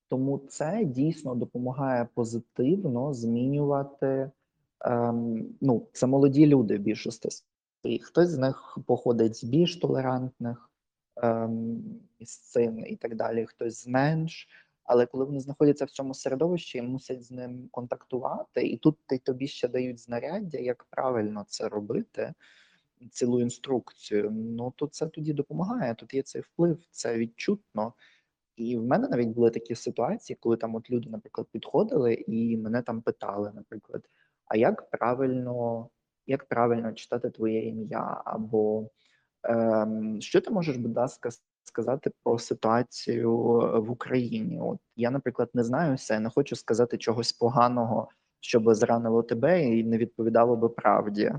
[0.08, 4.32] Тому це дійсно допомагає позитивно змінювати.
[4.82, 7.30] Ем, ну, це молоді люди в більшості.
[7.84, 10.70] І хтось з них походить з більш толерантних
[11.16, 11.84] ем,
[12.20, 14.48] місцин і так далі, хтось з менш.
[14.84, 19.48] Але коли вони знаходяться в цьому середовищі, мусять з ним контактувати, і тут й тобі
[19.48, 22.34] ще дають знаряддя, як правильно це робити,
[23.12, 24.32] цілу інструкцію.
[24.32, 25.96] Ну то це тоді допомагає.
[25.96, 27.94] Тут є цей вплив, це відчутно.
[28.56, 32.82] І в мене навіть були такі ситуації, коли там от люди, наприклад, підходили і мене
[32.82, 34.10] там питали, наприклад,
[34.46, 35.90] а як правильно,
[36.30, 38.22] як правильно читати твоє ім'я?
[38.26, 38.90] Або
[39.44, 41.30] ем, що ти можеш, будь ласка,
[41.64, 43.34] сказати про ситуацію
[43.82, 44.60] в Україні?
[44.60, 49.84] От я, наприклад, не знаю все, не хочу сказати чогось поганого, щоб зранило тебе і
[49.84, 51.32] не відповідало би правді.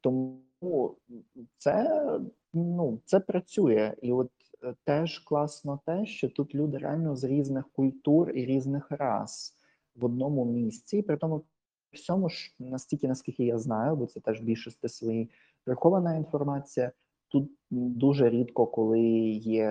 [0.00, 0.96] Тому
[1.58, 2.02] це
[2.54, 4.30] ну це працює, і от
[4.64, 9.56] е, теж класно те, що тут люди реально з різних культур і різних рас
[9.94, 11.44] в одному місці, і при тому
[11.94, 15.30] всьому ж настільки, наскільки я знаю, бо це теж більшості своїй
[15.64, 16.92] прихована інформація.
[17.28, 19.68] Тут дуже рідко, коли є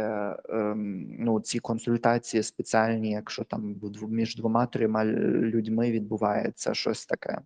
[0.49, 3.75] ем, ну, ці консультації спеціальні, якщо там
[4.07, 7.41] між двома трьома людьми відбувається щось таке.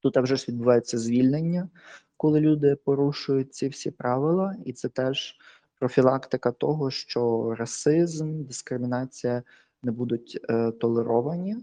[0.00, 1.68] Тут вже ж відбувається звільнення,
[2.16, 5.36] коли люди порушують ці всі правила, і це теж
[5.78, 9.42] профілактика того, що расизм, дискримінація
[9.82, 11.56] не будуть е, толеровані.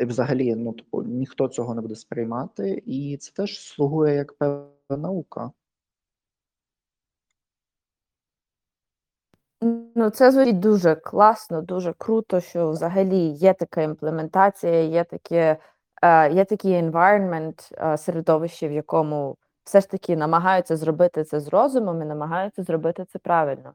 [0.00, 5.50] Взагалі, ну типу, ніхто цього не буде сприймати, і це теж слугує як певна наука.
[9.94, 15.56] Ну, це звучить дуже класно, дуже круто, що взагалі є така імплементація, є таке,
[16.02, 21.48] е, є такий environment, е, середовище, в якому все ж таки намагаються зробити це з
[21.48, 23.74] розумом і намагаються зробити це правильно.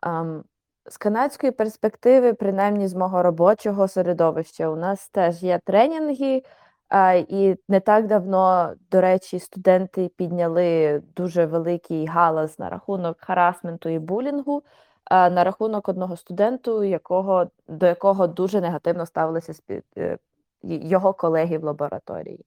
[0.00, 0.44] Ам,
[0.86, 6.42] з канадської перспективи, принаймні з мого робочого середовища, у нас теж є тренінги,
[6.88, 13.88] а, і не так давно, до речі, студенти підняли дуже великий галас на рахунок харасменту
[13.88, 14.62] і булінгу,
[15.04, 20.18] а, на рахунок одного студенту, якого, до якого дуже негативно ставилися спі- е,
[20.62, 22.44] його колеги в лабораторії.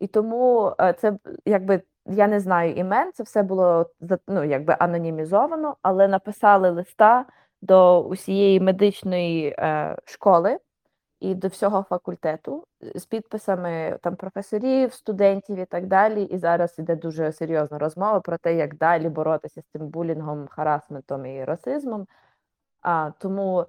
[0.00, 3.90] І тому е, це якби я не знаю імен, це все було
[4.28, 7.24] ну, якби анонімізовано, але написали листа
[7.62, 10.58] до усієї медичної е, школи
[11.20, 16.22] і до всього факультету з підписами там професорів, студентів і так далі.
[16.22, 21.26] І зараз іде дуже серйозна розмова про те, як далі боротися з цим булінгом, харасментом
[21.26, 22.06] і расизмом.
[22.82, 23.66] А, тому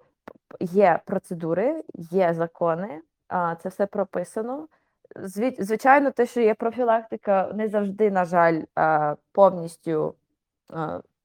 [0.59, 4.67] є процедури, є закони, а, це все прописано.
[5.59, 8.61] Звичайно, те, що є профілактика, не завжди, на жаль,
[9.31, 10.15] повністю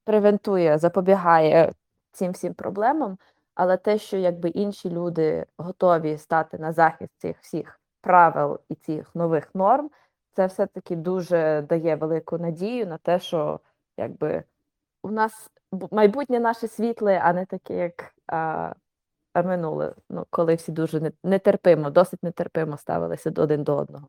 [0.03, 1.73] превентує, запобігає
[2.17, 3.17] цим всім проблемам,
[3.55, 9.15] але те, що якби інші люди готові стати на захист цих всіх правил і цих
[9.15, 9.89] нових норм,
[10.33, 13.59] це все-таки дуже дає велику надію на те, що
[13.97, 14.43] якби
[15.03, 15.51] у нас
[15.91, 18.73] майбутнє наше світле, а не таке, як а,
[19.33, 24.07] а минуле, ну, коли всі дуже нетерпимо, досить нетерпимо ставилися один до одного.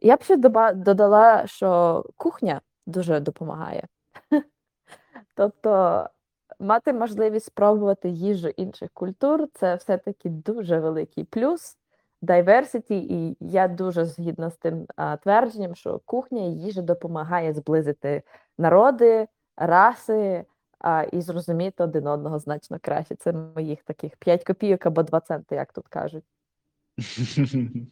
[0.00, 0.36] Я б ще
[0.74, 3.88] додала, що кухня дуже допомагає.
[5.34, 6.04] Тобто
[6.58, 11.76] мати можливість спробувати їжу інших культур це все-таки дуже великий плюс,
[12.22, 18.22] diversity, і я дуже згідна з тим а, твердженням, що кухня і їжа допомагає зблизити
[18.58, 20.44] народи, раси
[20.78, 23.14] а, і зрозуміти один одного значно краще.
[23.14, 26.24] Це моїх таких 5 копійок або 2 центи, як тут кажуть.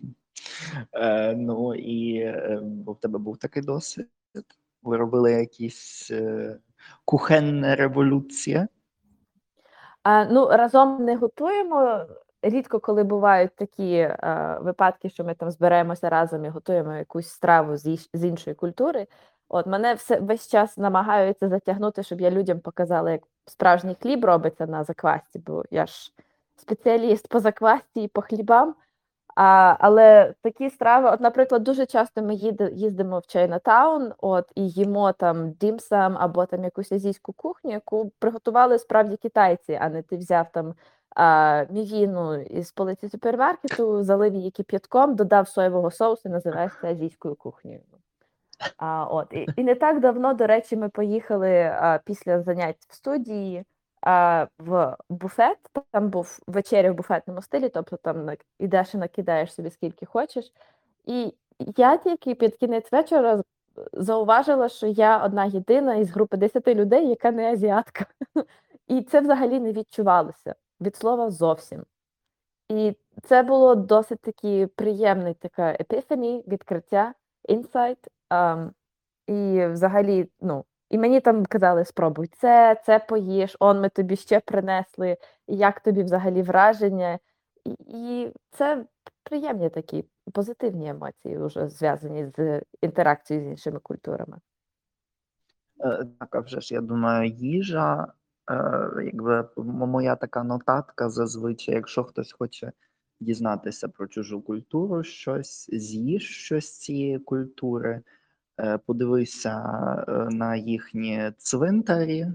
[0.93, 4.09] Е, ну і е, в тебе був такий досвід.
[4.83, 6.59] Ви робили якісь е,
[7.05, 8.69] кухенна революція.
[10.03, 12.07] А, ну, разом не готуємо.
[12.43, 17.77] Рідко, коли бувають такі е, випадки, що ми там зберемося разом і готуємо якусь страву
[17.77, 19.07] з, іш- з іншої культури.
[19.49, 24.67] От мене все весь час намагаються затягнути, щоб я людям показала, як справжній хліб робиться
[24.67, 26.13] на заквасці, бо я ж
[26.57, 28.75] спеціаліст по заквасці і по хлібам.
[29.37, 32.35] А, але такі страви, от, наприклад, дуже часто ми
[32.73, 38.79] їздимо в Чайнатаун, от і їмо там дімсам або там якусь азійську кухню, яку приготували
[38.79, 40.75] справді китайці, а не ти взяв там
[41.17, 47.81] а, мівіну із полиці супермаркету, залив її кип'ятком, додав соєвого соусу називаєш це азійською кухнею.
[48.77, 52.95] А, от, і, і не так давно, до речі, ми поїхали а, після занять в
[52.95, 53.65] студії
[54.59, 55.59] в буфет.
[55.91, 60.53] Там був вечеря в буфетному стилі, тобто там на- ідеш і накидаєш собі скільки хочеш.
[61.05, 61.35] І
[61.77, 63.43] я тільки під кінець вечора
[63.93, 68.07] зауважила, що я одна єдина із групи 10 людей, яка не азіатка.
[68.89, 71.85] І це взагалі не відчувалося від слова зовсім.
[72.69, 77.15] І це було досить таки приємний така епіфані, відкриття,
[77.49, 77.99] інсайт.
[78.29, 78.73] ам,
[79.27, 84.41] і взагалі, ну, і мені там казали, спробуй це, це поїж, он ми тобі ще
[84.41, 87.19] принесли, як тобі взагалі враження.
[87.87, 88.85] І, це
[89.23, 94.37] приємні такі позитивні емоції, вже зв'язані з інтеракцією з іншими культурами.
[95.81, 98.13] Е, Так, а вже ж я думаю, їжа,
[98.51, 102.73] е, якби моя така нотатка зазвичай, якщо хтось хоче
[103.21, 108.03] дізнатися про чужу культуру, щось з'їж щось з цієї культури,
[108.87, 109.65] подивися
[110.09, 112.27] е, на їхні цвинтарі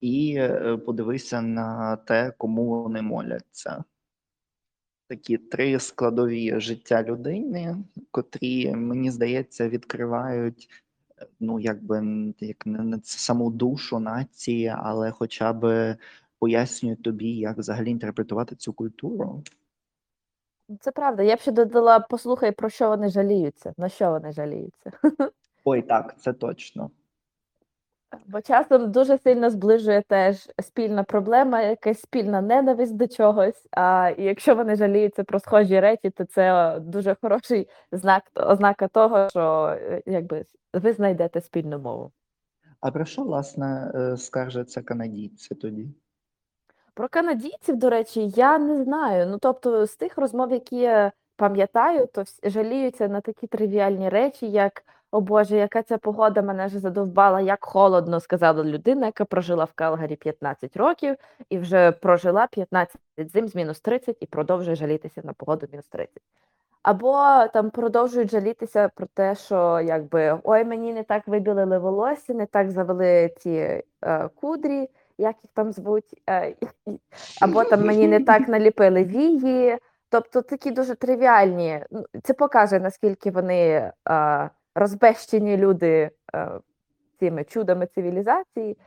[0.00, 3.84] і е, подивися на те, кому вони моляться.
[5.08, 7.76] Такі три складові життя людини,
[8.10, 10.68] котрі, мені здається, відкривають
[11.40, 12.02] ну, якби
[12.40, 15.96] як не саму душу нації, але хоча б
[16.38, 19.42] пояснюють тобі, як взагалі інтерпретувати цю культуру.
[20.80, 21.22] Це правда.
[21.22, 24.90] Я б ще додала, послухай, про що вони жаліються, на що вони жаліються.
[25.64, 26.90] Ой, так, це точно.
[28.26, 33.68] Бо часом дуже сильно зближує теж спільна проблема, якась спільна ненависть до чогось.
[33.70, 39.28] А і якщо вони жаліються про схожі речі, то це дуже хороший знак, ознака того,
[39.30, 42.12] що е, якби ви знайдете спільну мову.
[42.80, 45.88] А про що, власне, е, скаржаться канадійці тоді?
[46.94, 49.26] Про канадійців, до речі, я не знаю.
[49.26, 54.84] Ну, тобто, з тих розмов, які я пам'ятаю, то жаліються на такі тривіальні речі, як
[55.10, 59.72] о Боже, яка ця погода мене вже задовбала, як холодно, сказала людина, яка прожила в
[59.72, 61.16] Калгарі 15 років
[61.48, 66.22] і вже прожила 15 зим з мінус 30 і продовжує жалітися на погоду мінус 30.
[66.82, 67.12] Або
[67.52, 72.70] там продовжують жалітися про те, що якби ой, мені не так виділили волосся, не так
[72.70, 74.88] завели ці е, кудрі,
[75.22, 76.54] як їх там звуть, е,
[77.40, 79.78] або там мені не так наліпили вії.
[80.08, 81.84] Тобто такі дуже тривіальні.
[81.90, 86.48] ну, Це покаже, наскільки вони е, розбещені люди е,
[87.20, 88.78] цими чудами цивілізації.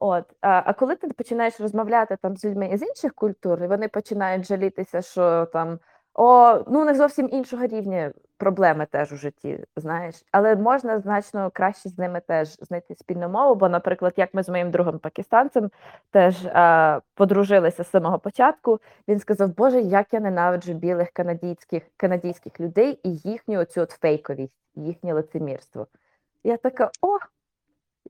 [0.00, 4.46] От, а коли ти починаєш розмовляти там з людьми із інших культур, і вони починають
[4.46, 5.78] жалітися, що там
[6.20, 11.88] о, ну не зовсім іншого рівня проблеми теж у житті, знаєш, але можна значно краще
[11.88, 13.54] з ними теж знайти спільну мову.
[13.54, 15.70] Бо, наприклад, як ми з моїм другом пакистанцем
[16.10, 22.60] теж а, подружилися з самого початку, він сказав: Боже, як я ненавиджу білих канадійських канадійських
[22.60, 25.86] людей і їхню оцю от фейковість, їхнє лицемірство.
[26.44, 27.18] Я така, о,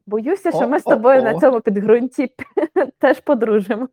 [0.06, 1.40] боюся, що ми з тобою на О-о-о.
[1.40, 2.34] цьому підґрунті
[2.98, 3.90] теж подружимось.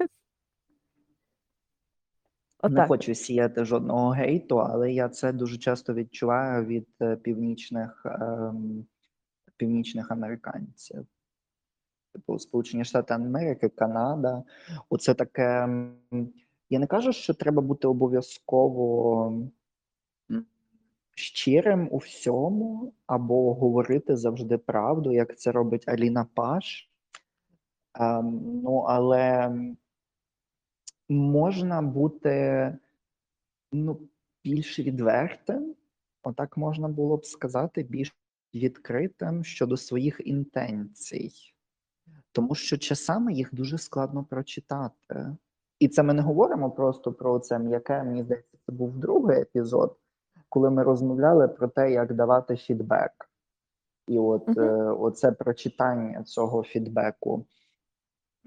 [2.70, 2.88] Не Отак.
[2.88, 8.86] хочу сіяти жодного гейту, але я це дуже часто відчуваю від е, північних, ем,
[9.58, 11.06] північних американців.
[12.14, 14.44] Типу, Сполучені Штати Америки, Канада.
[14.90, 15.70] Оце таке.
[16.70, 19.34] Я не кажу, що треба бути обов'язково
[21.16, 26.90] щирим у всьому, або говорити завжди правду, як це робить Аліна Паш.
[28.00, 29.56] Ем, ну, але
[31.10, 32.78] можна бути
[33.72, 34.00] ну,
[34.44, 35.76] більш відвертим,
[36.24, 38.16] отак можна було б сказати, більш
[38.54, 41.32] відкритим щодо своїх інтенцій,
[42.32, 45.36] тому що часами їх дуже складно прочитати.
[45.80, 49.98] І це ми не говоримо просто про це м'яке, мені здається, це був другий епізод,
[50.50, 53.30] коли ми розмовляли про те, як давати фідбек.
[54.08, 54.60] І от Мгм.
[54.60, 57.46] е, оце прочитання цього фідбеку.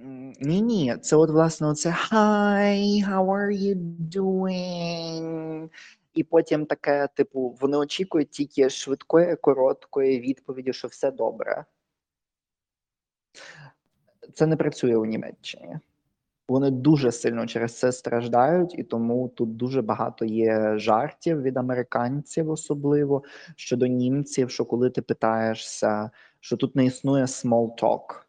[0.00, 3.74] Ні, ні, це от власне оце Hi, how are you
[4.08, 5.70] doing?
[6.14, 11.64] І потім таке, типу, вони очікують тільки швидкої, короткої відповіді, що все добре.
[14.34, 15.78] Це не працює у Німеччині.
[16.48, 22.50] Вони дуже сильно через це страждають, і тому тут дуже багато є жартів від американців,
[22.50, 23.22] особливо
[23.56, 28.27] щодо німців, що коли ти питаєшся, що тут не існує small talk.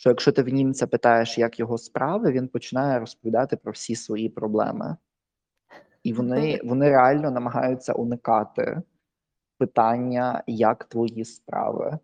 [0.00, 4.28] Що якщо ти в німця питаєш, як його справи, він починає розповідати про всі свої
[4.28, 4.96] проблеми.
[6.02, 8.82] І вони, вони реально намагаються уникати
[9.58, 11.98] питання, як твої справи.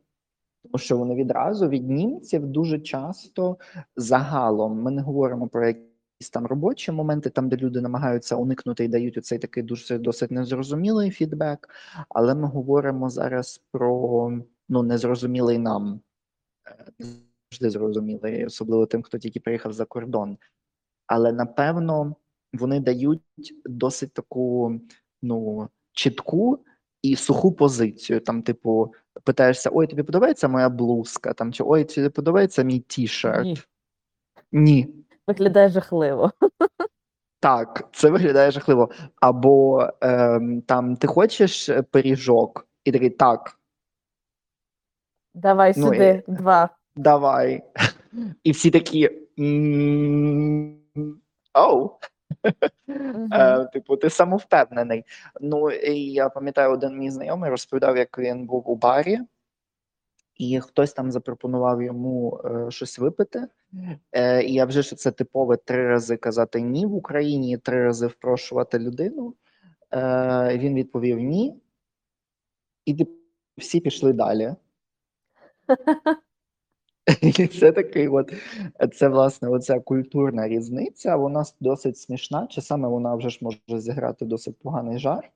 [0.62, 3.58] Тому що вони відразу від німців дуже часто
[3.96, 8.88] загалом ми не говоримо про якісь там робочі моменти, там де люди намагаються уникнути і
[8.88, 11.68] дають оцей такий дуже досить незрозумілий фідбек.
[12.08, 14.30] Але ми говоримо зараз про
[14.68, 16.00] ну незрозумілий нам,
[16.66, 17.06] е,
[17.56, 20.38] завжди зрозумілий, особливо тим, хто тільки приїхав за кордон.
[21.06, 22.16] Але напевно
[22.52, 23.22] вони дають
[23.64, 24.80] досить таку
[25.22, 26.64] ну чітку
[27.02, 28.20] і суху позицію.
[28.20, 28.94] Там, типу,
[29.24, 31.32] питаєшся: ой, тобі подобається моя блузка?
[31.32, 33.44] Там чи ой, тобі подобається мій ті-шерт?
[33.44, 33.58] Ні.
[34.52, 34.88] Ні.
[35.26, 36.32] Виглядає жахливо.
[37.40, 38.90] Так, це виглядає жахливо.
[39.20, 42.68] Або ем, там ти хочеш пиріжок?
[42.84, 43.58] І такий так,
[45.36, 46.70] Давай Ну, сюди, два.
[46.96, 47.62] Давай.
[48.44, 49.10] І всі такі.
[51.54, 51.90] Оу.
[53.32, 55.04] Е, типу, ти самовпевнений.
[55.40, 59.18] Ну, і я пам'ятаю, один мій знайомий розповідав, як він був у барі,
[60.36, 63.48] і хтось там запропонував йому е, щось випити.
[64.12, 67.84] Е, і я вже ж це типове три рази казати ні в Україні, і три
[67.84, 69.34] рази впрошувати людину.
[69.92, 71.60] Е, він відповів ні.
[72.84, 73.06] І
[73.58, 74.54] всі пішли далі.
[77.22, 78.32] І це такий, от
[78.94, 81.16] це власне оця культурна різниця.
[81.16, 82.46] Вона досить смішна.
[82.46, 85.30] Часами вона вже ж може зіграти досить поганий жарт.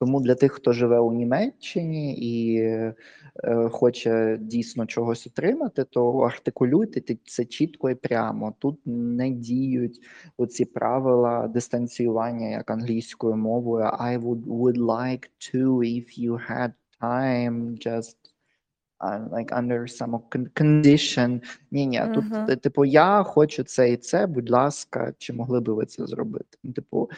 [0.00, 2.94] Тому для тих, хто живе у Німеччині і е,
[3.70, 8.54] хоче дійсно чогось отримати, то артикулюйте це чітко і прямо.
[8.58, 10.00] Тут не діють
[10.36, 13.84] оці правила дистанціювання як англійською мовою.
[13.84, 18.16] I would, would like to if you had time just
[19.02, 20.20] like under some
[20.54, 21.42] condition.
[21.70, 22.46] Ні, ні, тут Мгм.
[22.46, 24.26] ти- типу, я хочу це і це.
[24.26, 26.58] Будь ласка, чи могли би ви це зробити?
[26.64, 27.10] Ну, Типу,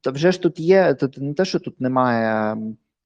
[0.00, 0.94] то вже ж тут є.
[0.94, 2.56] Тут не те, що тут немає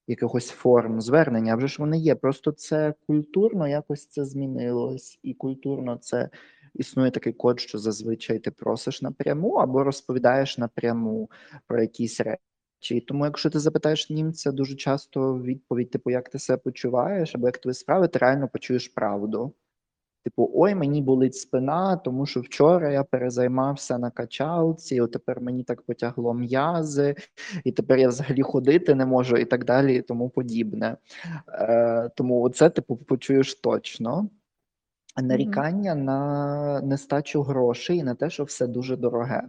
[0.07, 2.15] якихось форм звернення, а вже ж вони є.
[2.15, 6.29] Просто це культурно якось це змінилось, і культурно це
[6.75, 11.31] існує такий код, що зазвичай ти просиш напряму або розповідаєш напряму
[11.67, 12.43] про якісь речі.
[12.91, 17.47] І тому, якщо ти запитаєш німця, дуже часто відповідь, типу, як ти себе почуваєш, або
[17.47, 19.53] як твої справи, ти реально почуєш правду.
[20.25, 25.65] Типу, ой, мені болить спина, тому що вчора я перезаймався на качалці, от тепер мені
[25.65, 27.15] так потягло м'язи,
[27.65, 30.97] і тепер я взагалі ходити не можу, і так далі, і тому подібне.
[31.49, 34.29] Е, тому це типу почуєш точно.
[35.23, 39.43] Нарікання на нестачу грошей і на те, що все дуже дороге.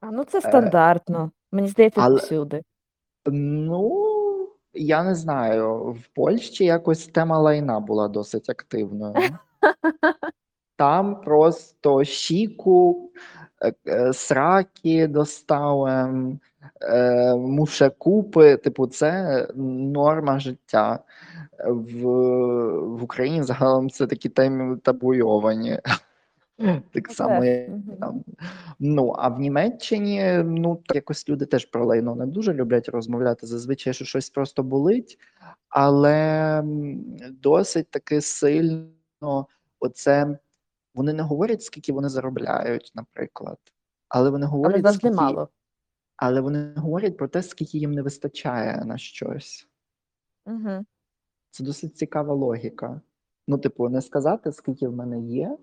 [0.00, 1.30] А ну це стандартно.
[1.52, 2.62] Мені здається, але- всюди.
[3.26, 4.06] Ну,
[4.74, 5.78] я не знаю.
[5.78, 9.14] В Польщі якось тема лайна була досить активною.
[10.76, 13.10] Там просто щіку,
[13.62, 16.40] е, е, сраки доставим,
[16.82, 20.98] е, мушекупи, типу, це норма життя.
[21.66, 22.02] В,
[22.78, 25.78] в Україні загалом це такі теми табуйовані.
[26.92, 28.24] Так само, як там.
[28.78, 33.46] Ну, а в Німеччині, ну, якось люди теж про лайно не дуже люблять розмовляти.
[33.46, 35.18] Зазвичай, що щось просто болить,
[35.68, 36.62] але
[37.30, 39.46] досить таки сильно
[39.80, 40.38] оце
[40.94, 43.58] вони не говорять, скільки вони заробляють, наприклад.
[44.08, 45.48] Але вони говорять, завжди скільки, мало.
[46.16, 49.68] але вони говорять про те, скільки їм не вистачає на щось.
[50.46, 50.84] Угу.
[51.50, 53.00] Це досить цікава логіка.
[53.48, 55.58] Ну, типу, не сказати, скільки в мене є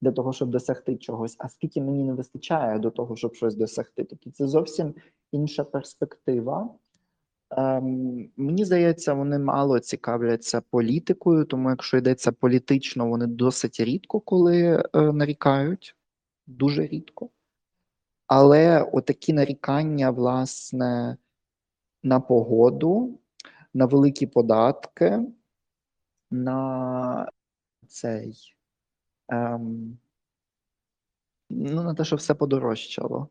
[0.00, 4.04] для того, щоб досягти чогось, а скільки мені не вистачає до того, щоб щось досягти.
[4.04, 4.94] Тобто це зовсім
[5.32, 6.74] інша перспектива.
[7.50, 14.82] Ем, мені здається, вони мало цікавляться політикою, тому якщо йдеться політично, вони досить рідко коли
[14.94, 15.96] е, нарікають,
[16.46, 17.28] дуже рідко.
[18.26, 21.16] Але отакі нарікання, власне,
[22.02, 23.18] на погоду,
[23.74, 25.18] на великі податки,
[26.30, 27.28] на
[27.86, 28.54] цей.
[29.30, 29.98] Ем,
[31.50, 33.28] ну, на те, що все подорожчало.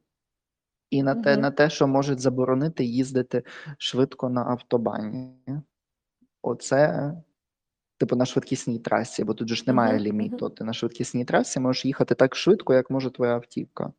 [0.90, 3.44] і на те, на те, що можуть заборонити їздити
[3.78, 5.34] швидко на автобані.
[6.42, 7.14] Оце,
[7.98, 10.04] типу, на швидкісній трасі, бо тут же ж немає угу.
[10.04, 10.50] ліміту.
[10.50, 13.94] Ти на швидкісній трасі можеш їхати так швидко, як може твоя автівка.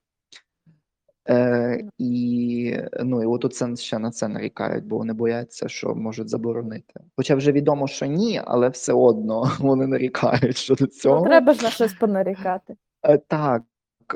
[1.30, 1.90] Е, Ну.
[1.98, 7.00] і, ну, і от оце ще на це нарікають, бо вони бояться, що можуть заборонити.
[7.16, 11.26] Хоча вже відомо, що ні, але все одно вони нарікають щодо Ну, цього.
[11.26, 12.76] треба ж на щось понарікати.
[13.02, 13.62] Е, Так,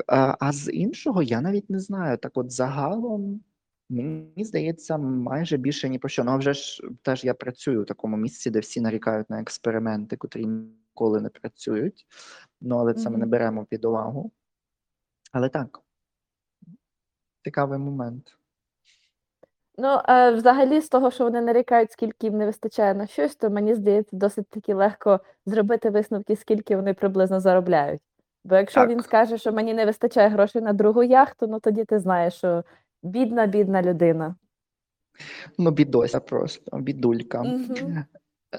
[0.07, 2.17] а, а з іншого я навіть не знаю.
[2.17, 3.41] Так, от загалом,
[3.89, 6.23] мені здається, майже більше ні про що.
[6.23, 10.17] Ну, а вже ж теж я працюю в такому місці, де всі нарікають на експерименти,
[10.17, 12.05] котрі ніколи не працюють.
[12.61, 14.31] Ну, але це ми не беремо під увагу.
[15.31, 15.79] Але так,
[17.45, 18.37] цікавий момент.
[19.77, 23.49] Ну, е, взагалі, з того, що вони нарікають, скільки їм не вистачає на щось, то
[23.49, 28.01] мені здається, досить таки легко зробити висновки, скільки вони приблизно заробляють.
[28.43, 31.99] Бо якщо він скаже, що мені не вистачає грошей на другу яхту, ну тоді ти
[31.99, 32.63] знаєш, що
[33.03, 34.35] бідна, бідна людина.
[35.57, 37.43] Ну, бідося просто, бідулька.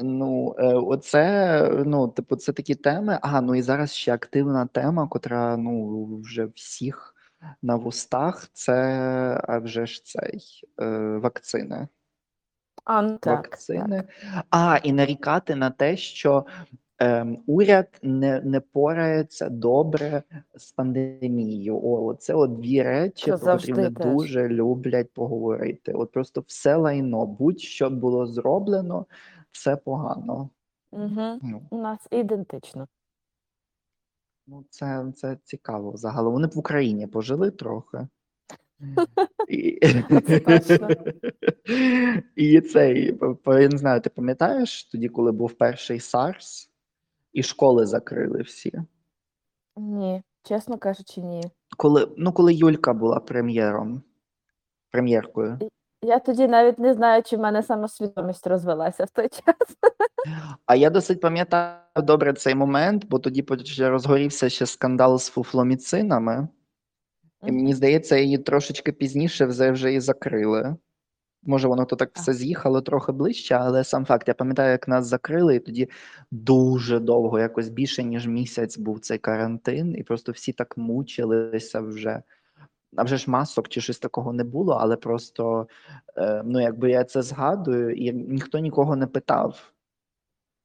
[0.00, 3.18] Ну, е, оце, ну, типу, це такі теми.
[3.22, 7.15] А, ну і зараз ще активна тема, котра ну, вже всіх
[7.62, 8.74] на вустах, це
[9.44, 11.88] а вже ж цей е, вакцини.
[12.84, 13.44] А, ну так, так.
[13.44, 14.04] Вакцини.
[14.50, 16.46] А, і нарікати на те, що
[16.98, 20.22] ем, уряд не, не порається добре
[20.54, 21.80] з пандемією.
[21.84, 25.92] О, це от дві речі, про завжди вони дуже люблять поговорити.
[25.92, 29.06] От просто все лайно, будь-що було зроблено,
[29.52, 30.50] все погано.
[30.92, 31.38] Угу.
[31.42, 32.88] Ну, У нас ідентично.
[34.46, 35.96] Ну це, це цікаво.
[35.96, 38.08] Загалом вони б в Україні пожили трохи.
[39.48, 39.80] І,
[40.60, 40.96] Це
[42.36, 46.68] і цей, я не знаю, ти пам'ятаєш тоді, коли був перший SARS,
[47.32, 48.82] і школи закрили всі?
[49.76, 51.42] Ні, чесно кажучи, ні.
[51.76, 54.02] Коли, ну, коли Юлька була прем'єром,
[54.90, 55.58] прем'єркою.
[56.02, 59.76] Я тоді навіть не знаю, чи в мене самосвідомість розвелася в той час.
[60.66, 63.44] А я досить пам'ятаю добре цей момент, бо тоді
[63.78, 66.48] розгорівся ще скандал з фуфломіцинами.
[67.42, 70.76] І мені здається, її трошечки пізніше вже, вже і закрили.
[71.42, 75.06] Може, воно то так все з'їхало трохи ближче, але сам факт, я пам'ятаю, як нас
[75.06, 75.88] закрили, і тоді
[76.30, 82.22] дуже довго, якось більше, ніж місяць був цей карантин, і просто всі так мучилися вже.
[82.96, 85.68] А вже ж масок чи щось такого не було, але просто,
[86.16, 89.72] е, ну, якби я це згадую, і ніхто нікого не питав.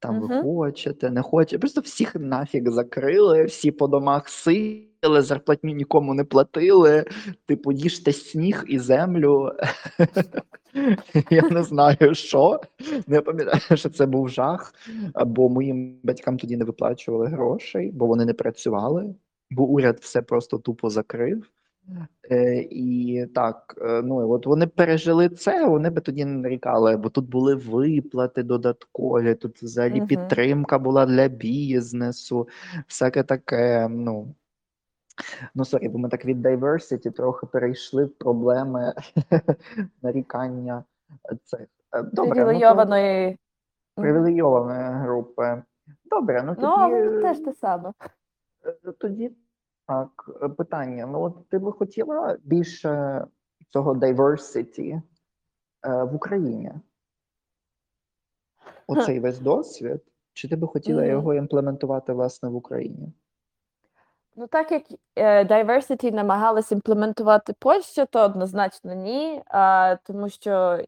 [0.01, 0.43] Там ви Мгм.
[0.43, 1.59] хочете, не хочете.
[1.59, 7.05] Просто всіх нафіг закрили, всі по домах сиділи, зарплатню нікому не платили.
[7.45, 9.51] Типу, їжте сніг і землю.
[11.29, 12.61] Я не знаю, що.
[13.07, 14.73] Я пам'ятаю, що це був жах,
[15.25, 19.15] бо моїм батькам тоді не виплачували грошей, бо вони не працювали,
[19.51, 21.45] бо уряд все просто тупо закрив.
[22.31, 27.09] Е, і так, е, ну от вони пережили це, вони би тоді не нарікали, бо
[27.09, 30.07] тут були виплати додаткові, тут взагалі Мгм.
[30.07, 32.47] підтримка була для бізнесу,
[32.87, 33.87] всяке таке.
[33.89, 34.35] Ну,
[35.55, 38.93] ну sorry, бо ми так від diversity трохи перейшли в проблеми
[40.01, 40.83] нарікання
[41.43, 41.67] цих.
[41.93, 43.37] Добре, ну, то Привілейованої.
[43.95, 45.63] Привілейованої групи.
[46.05, 47.93] Добре, ну Ну, теж те саме.
[48.65, 49.31] Е, Тоді
[49.91, 51.05] так, е, питання.
[51.05, 53.25] Ну, от ти би хотіла більше
[53.69, 55.01] цього diversity
[55.85, 56.71] е, в Україні?
[58.87, 60.01] Оцей весь досвід?
[60.33, 61.11] Чи ти би хотіла Мгм.
[61.11, 63.13] його імплементувати власне в Україні?
[64.35, 64.83] Ну, так як
[65.15, 69.41] е, diversity намагалась імплементувати Польща, то однозначно ні.
[69.45, 70.79] А, тому що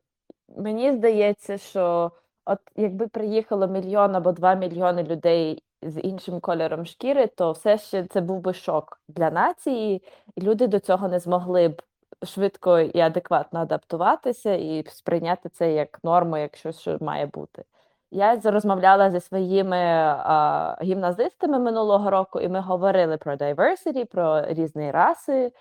[0.57, 2.11] мені здається, що
[2.45, 8.03] от якби приїхало мільйон або два мільйони людей з іншим кольором шкіри, то все ще
[8.03, 10.03] це був би шок для нації,
[10.35, 11.81] і люди до цього не змогли б
[12.25, 17.63] швидко і адекватно адаптуватися і сприйняти це як норму, як щось, що має бути.
[18.11, 24.91] Я розмовляла зі своїми а, гімназистами минулого року, і ми говорили про diversity, про різні
[24.91, 25.51] раси,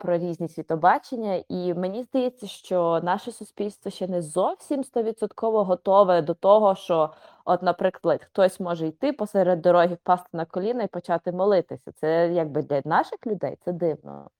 [0.00, 1.44] про різні світобачення.
[1.48, 7.10] І мені здається, що наше суспільство ще не зовсім стовідсотково готове до того, що,
[7.44, 11.92] от, наприклад, хтось може йти посеред дороги, впасти на коліна і почати молитися.
[11.92, 14.30] Це якби для наших людей це дивно.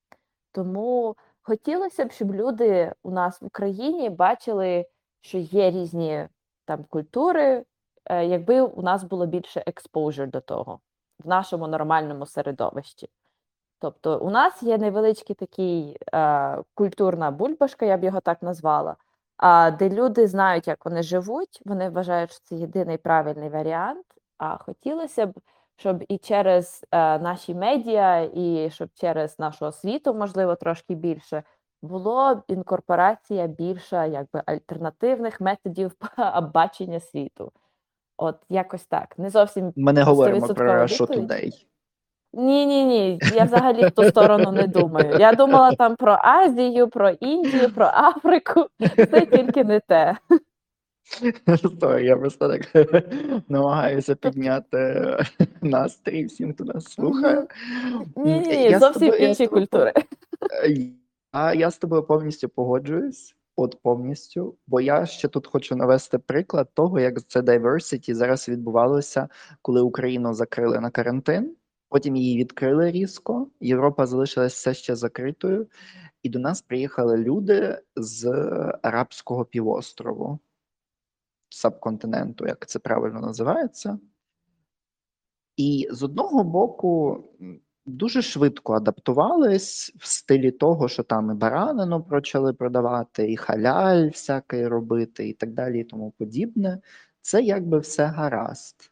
[0.52, 4.86] Тому хотілося б, щоб люди у нас в Україні бачили,
[5.20, 6.28] що є різні
[6.64, 7.64] там культури,
[8.04, 10.80] е, якби у нас було більше exposure до того
[11.18, 13.08] в нашому нормальному середовищі.
[13.82, 18.96] Тобто, у нас є невеличкий такий е, культурна бульбашка, я б його так назвала,
[19.36, 24.06] а, де люди знають, як вони живуть, вони вважають, що це єдиний правильний варіант.
[24.38, 25.32] А хотілося б,
[25.76, 31.42] щоб і через е, наші медіа, і щоб через нашу освіту, можливо, трошки більше,
[31.82, 35.92] було інкорпорація більша якби альтернативних методів
[36.54, 37.52] бачення світу.
[38.16, 39.18] От якось так.
[39.18, 41.66] Не зовсім Ми не говоримо про відповідь.
[42.34, 43.18] Ні, ні, ні.
[43.34, 45.16] Я взагалі в ту сторону не думаю.
[45.18, 48.66] Я думала там про Азію, про Індію, про Африку.
[48.96, 50.16] Це тільки не те.
[51.56, 52.88] Стой, я просто так
[53.48, 55.16] намагаюся підняти
[55.60, 57.46] настрій всім, хто нас слухає.
[58.16, 59.92] Ні, ні, Я ні, з зовсім тобою- інші тобою культури.
[61.32, 63.34] А я з тобою повністю погоджуюсь.
[63.56, 69.28] От повністю, бо я ще тут хочу навести приклад того, як це diversity зараз відбувалося,
[69.62, 71.56] коли Україну закрили на карантин,
[71.92, 73.50] потім її відкрили різко.
[73.60, 75.68] Європа залишилась все ще закритою,
[76.22, 78.26] і до нас приїхали люди з
[78.82, 80.38] Арабського півострову,
[81.48, 83.98] субконтиненту, як це правильно називається.
[85.56, 87.24] І з одного боку
[87.86, 94.68] дуже швидко адаптувались в стилі того, що там і баранину почали продавати, і халяль всякий
[94.68, 96.80] робити, і так далі, і тому подібне.
[97.22, 98.91] Це якби все гаразд.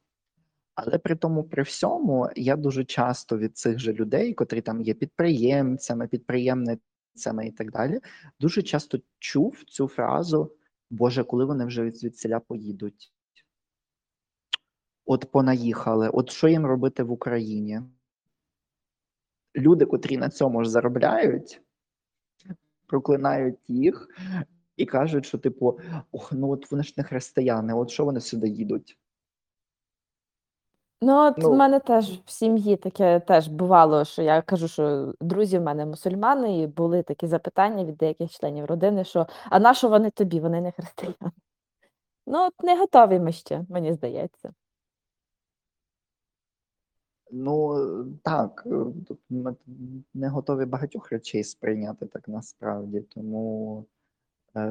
[0.86, 4.94] Але при тому, при всьому, я дуже часто від цих же людей, котрі там є
[4.94, 8.00] підприємцями, підприємницями і так далі,
[8.40, 10.52] дуже часто чув цю фразу:
[10.90, 13.12] Боже, коли вони вже від звідсіля поїдуть?
[15.06, 17.80] От понаїхали, от що їм робити в Україні?
[19.56, 21.62] Люди, котрі на цьому ж заробляють,
[22.86, 24.08] проклинають їх
[24.76, 25.80] і кажуть, що, типу,
[26.12, 28.98] ох, ну от вони ж не християни, от що вони сюди їдуть?
[31.02, 31.50] Ну, от Ну.
[31.50, 35.86] в мене теж в сім'ї таке теж бувало, що я кажу, що друзі в мене
[35.86, 40.40] мусульмани, і були такі запитання від деяких членів родини, що а на що вони тобі?
[40.40, 41.32] Вони не християни.
[42.26, 44.54] Ну, от не готові ми ще, мені здається.
[47.32, 47.76] Ну
[48.22, 48.70] так, е,
[49.08, 49.54] тут ми
[50.14, 53.00] не готові багатьох речей сприйняти так насправді.
[53.00, 53.84] Тому
[54.56, 54.70] е,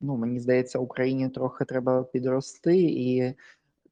[0.00, 3.34] ну, мені здається, Україні трохи треба підрости, і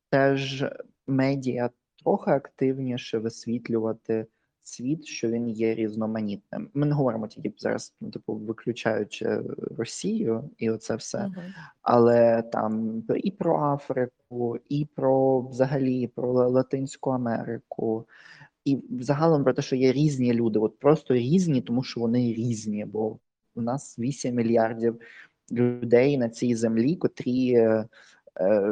[0.08, 0.64] теж
[1.10, 1.70] медіа
[2.04, 4.26] трохи активніше висвітлювати
[4.62, 6.68] світ, що він є різноманітним.
[6.74, 9.42] Ми не говоримо тільки зараз, ну, типу, виключаючи
[9.78, 11.18] Росію і оце все.
[11.18, 11.42] Мгм.
[11.82, 18.06] але там і про Африку, і про взагалі про Латинську Америку,
[18.64, 22.84] і загалом про те, що є різні люди, от просто різні, тому що вони різні,
[22.84, 23.18] бо
[23.54, 25.00] у нас 8 мільярдів
[25.52, 27.84] людей на цій землі, котрі е,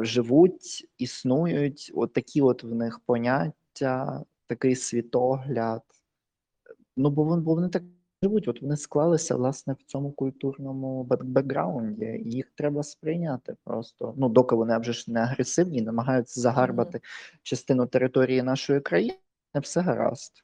[0.01, 5.81] живуть, існують, от такі от в них поняття, такий світогляд.
[6.97, 7.83] Ну, бо вони, бо вони так
[8.23, 12.05] живуть, от вони склалися власне в цьому культурному бек- бекграунді.
[12.05, 14.13] і Їх треба сприйняти просто.
[14.17, 17.01] Ну, доки вони вже ж не агресивні, намагаються загарбати
[17.43, 19.17] частину території нашої країни,
[19.55, 20.43] все гаразд.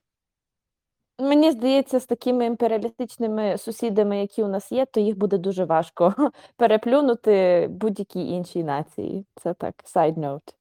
[1.19, 6.13] Мені здається, з такими імперіалістичними сусідами, які у нас є, то їх буде дуже важко
[6.57, 9.25] переплюнути будь-якій іншій нації.
[9.35, 10.53] Це так, side note.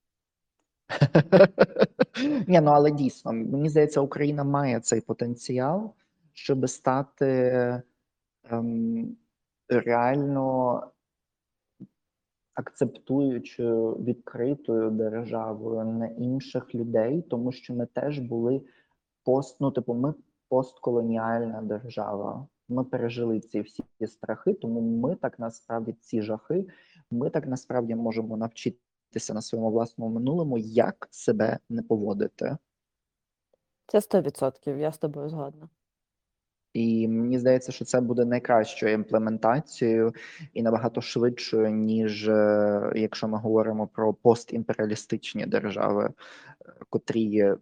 [2.48, 5.94] Ні, ну але дійсно, мені здається, Україна має цей потенціал,
[6.32, 7.82] щоб стати
[8.50, 9.16] ем,
[9.68, 10.80] реально
[12.54, 18.60] акцептуючою відкритою державою на інших людей, тому що ми теж були
[19.24, 20.14] пост, ну, типу, ми
[20.54, 22.46] постколоніальна держава.
[22.68, 26.66] Ми пережили ці всі страхи, тому ми так насправді ці жахи,
[27.10, 32.56] ми так насправді можемо навчитися на своєму власному минулому, як себе не поводити.
[33.86, 35.68] Це 100%, я з тобою згодна.
[36.72, 40.14] І мені здається, що це буде найкращою імплементацією
[40.52, 46.12] і набагато швидшою, ніж е, якщо ми говоримо про постімперіалістичні держави,
[46.90, 47.54] котрі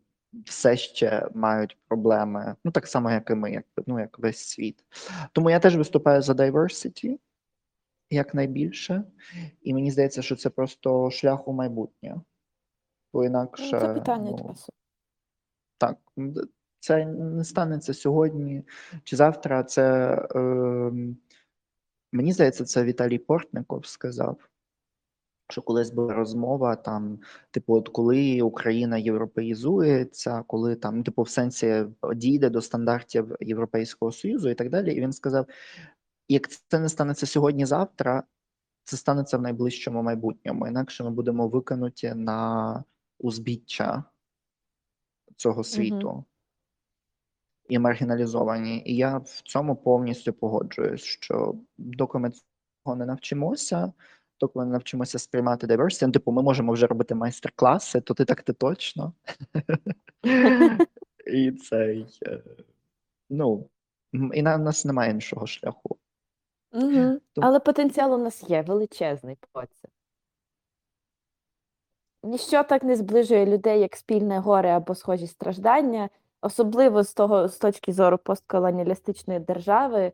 [0.45, 4.85] все ще мають проблеми, ну так само, як і ми, як, ну як весь світ.
[5.33, 7.19] Тому я теж виступаю за diversity
[8.11, 9.05] якнайбільше,
[9.63, 12.21] і мені здається, що це просто шлях у майбутнє.
[13.13, 14.73] Бо Ну, інакше Це питання ну, часу.
[15.79, 15.99] так,
[16.81, 18.63] це не станеться сьогодні
[19.05, 19.65] чи завтра.
[19.65, 20.39] Це е,
[22.13, 24.49] мені здається, це Віталій Портников сказав,
[25.49, 27.19] що колись була розмова там,
[27.51, 31.85] типу, от коли Україна європеїзується, коли там, типу, в сенсі
[32.15, 34.95] дійде до стандартів Європейського Союзу і так далі.
[34.95, 35.47] І він сказав:
[36.29, 38.23] як це не станеться сьогодні-завтра,
[38.85, 40.67] це станеться в найближчому майбутньому.
[40.67, 42.85] Інакше ми будемо викинуті на
[43.19, 44.05] узбіччя
[45.37, 46.25] цього світу
[47.69, 48.83] і маргіналізовані.
[48.87, 53.93] І я в цьому повністю погоджуюсь, що доки ми цього не навчимося,
[54.43, 58.43] доки ми навчимося сприймати diversity, ну, типу, ми можемо вже робити майстер-класи, то ти так
[58.43, 59.13] ти точно.
[61.27, 62.19] І цей.
[62.27, 62.43] е,
[63.31, 63.69] Ну,
[64.35, 65.97] І на- нас немає іншого шляху.
[66.73, 66.91] Угу.
[67.33, 69.89] Тому- Але потенціал у нас є величезний по це.
[72.23, 76.09] Ніщо так не зближує людей, як спільне горе або схожі страждання,
[76.41, 80.13] особливо з того, з точки зору постколоніалістичної держави.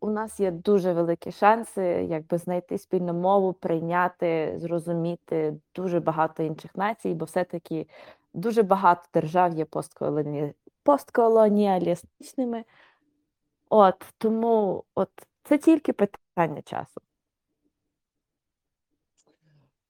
[0.00, 6.76] У нас є дуже великі шанси якби знайти спільну мову, прийняти, зрозуміти дуже багато інших
[6.76, 7.86] націй, бо все-таки
[8.34, 10.52] дуже багато держав є постколоні...
[10.82, 12.64] постколоніалістичними.
[13.68, 15.10] От тому от
[15.42, 17.00] це тільки питання часу.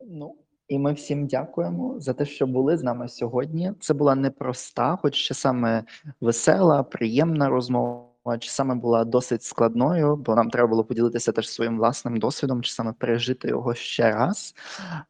[0.00, 0.36] Ну,
[0.68, 3.72] і ми всім дякуємо за те, що були з нами сьогодні.
[3.80, 5.84] Це була непроста, хоч ще саме
[6.20, 11.76] весела, приємна розмова, чи саме була досить складною, бо нам треба було поділитися теж своїм
[11.78, 14.54] власним досвідом, чи саме пережити його ще раз.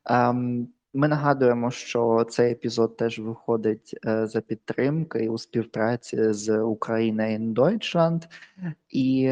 [0.04, 6.58] Ем, ми нагадуємо, що цей епізод теж виходить е, за підтримки і у співпраці з
[6.58, 8.22] Україна in Deutschland.
[8.88, 9.30] І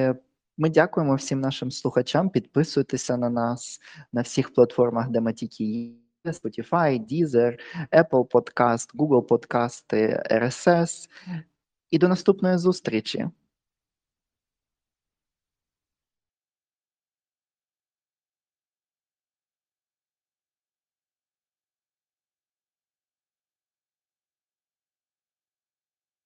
[0.58, 2.30] ми дякуємо всім нашим слухачам.
[2.30, 3.80] Підписуйтеся на нас
[4.12, 5.90] на всіх платформах, де ми тільки є.
[6.24, 7.58] Spotify, Deezer,
[7.92, 11.08] Apple Podcast, Google Подкасти, RSS.
[11.90, 13.28] І до наступної зустрічі.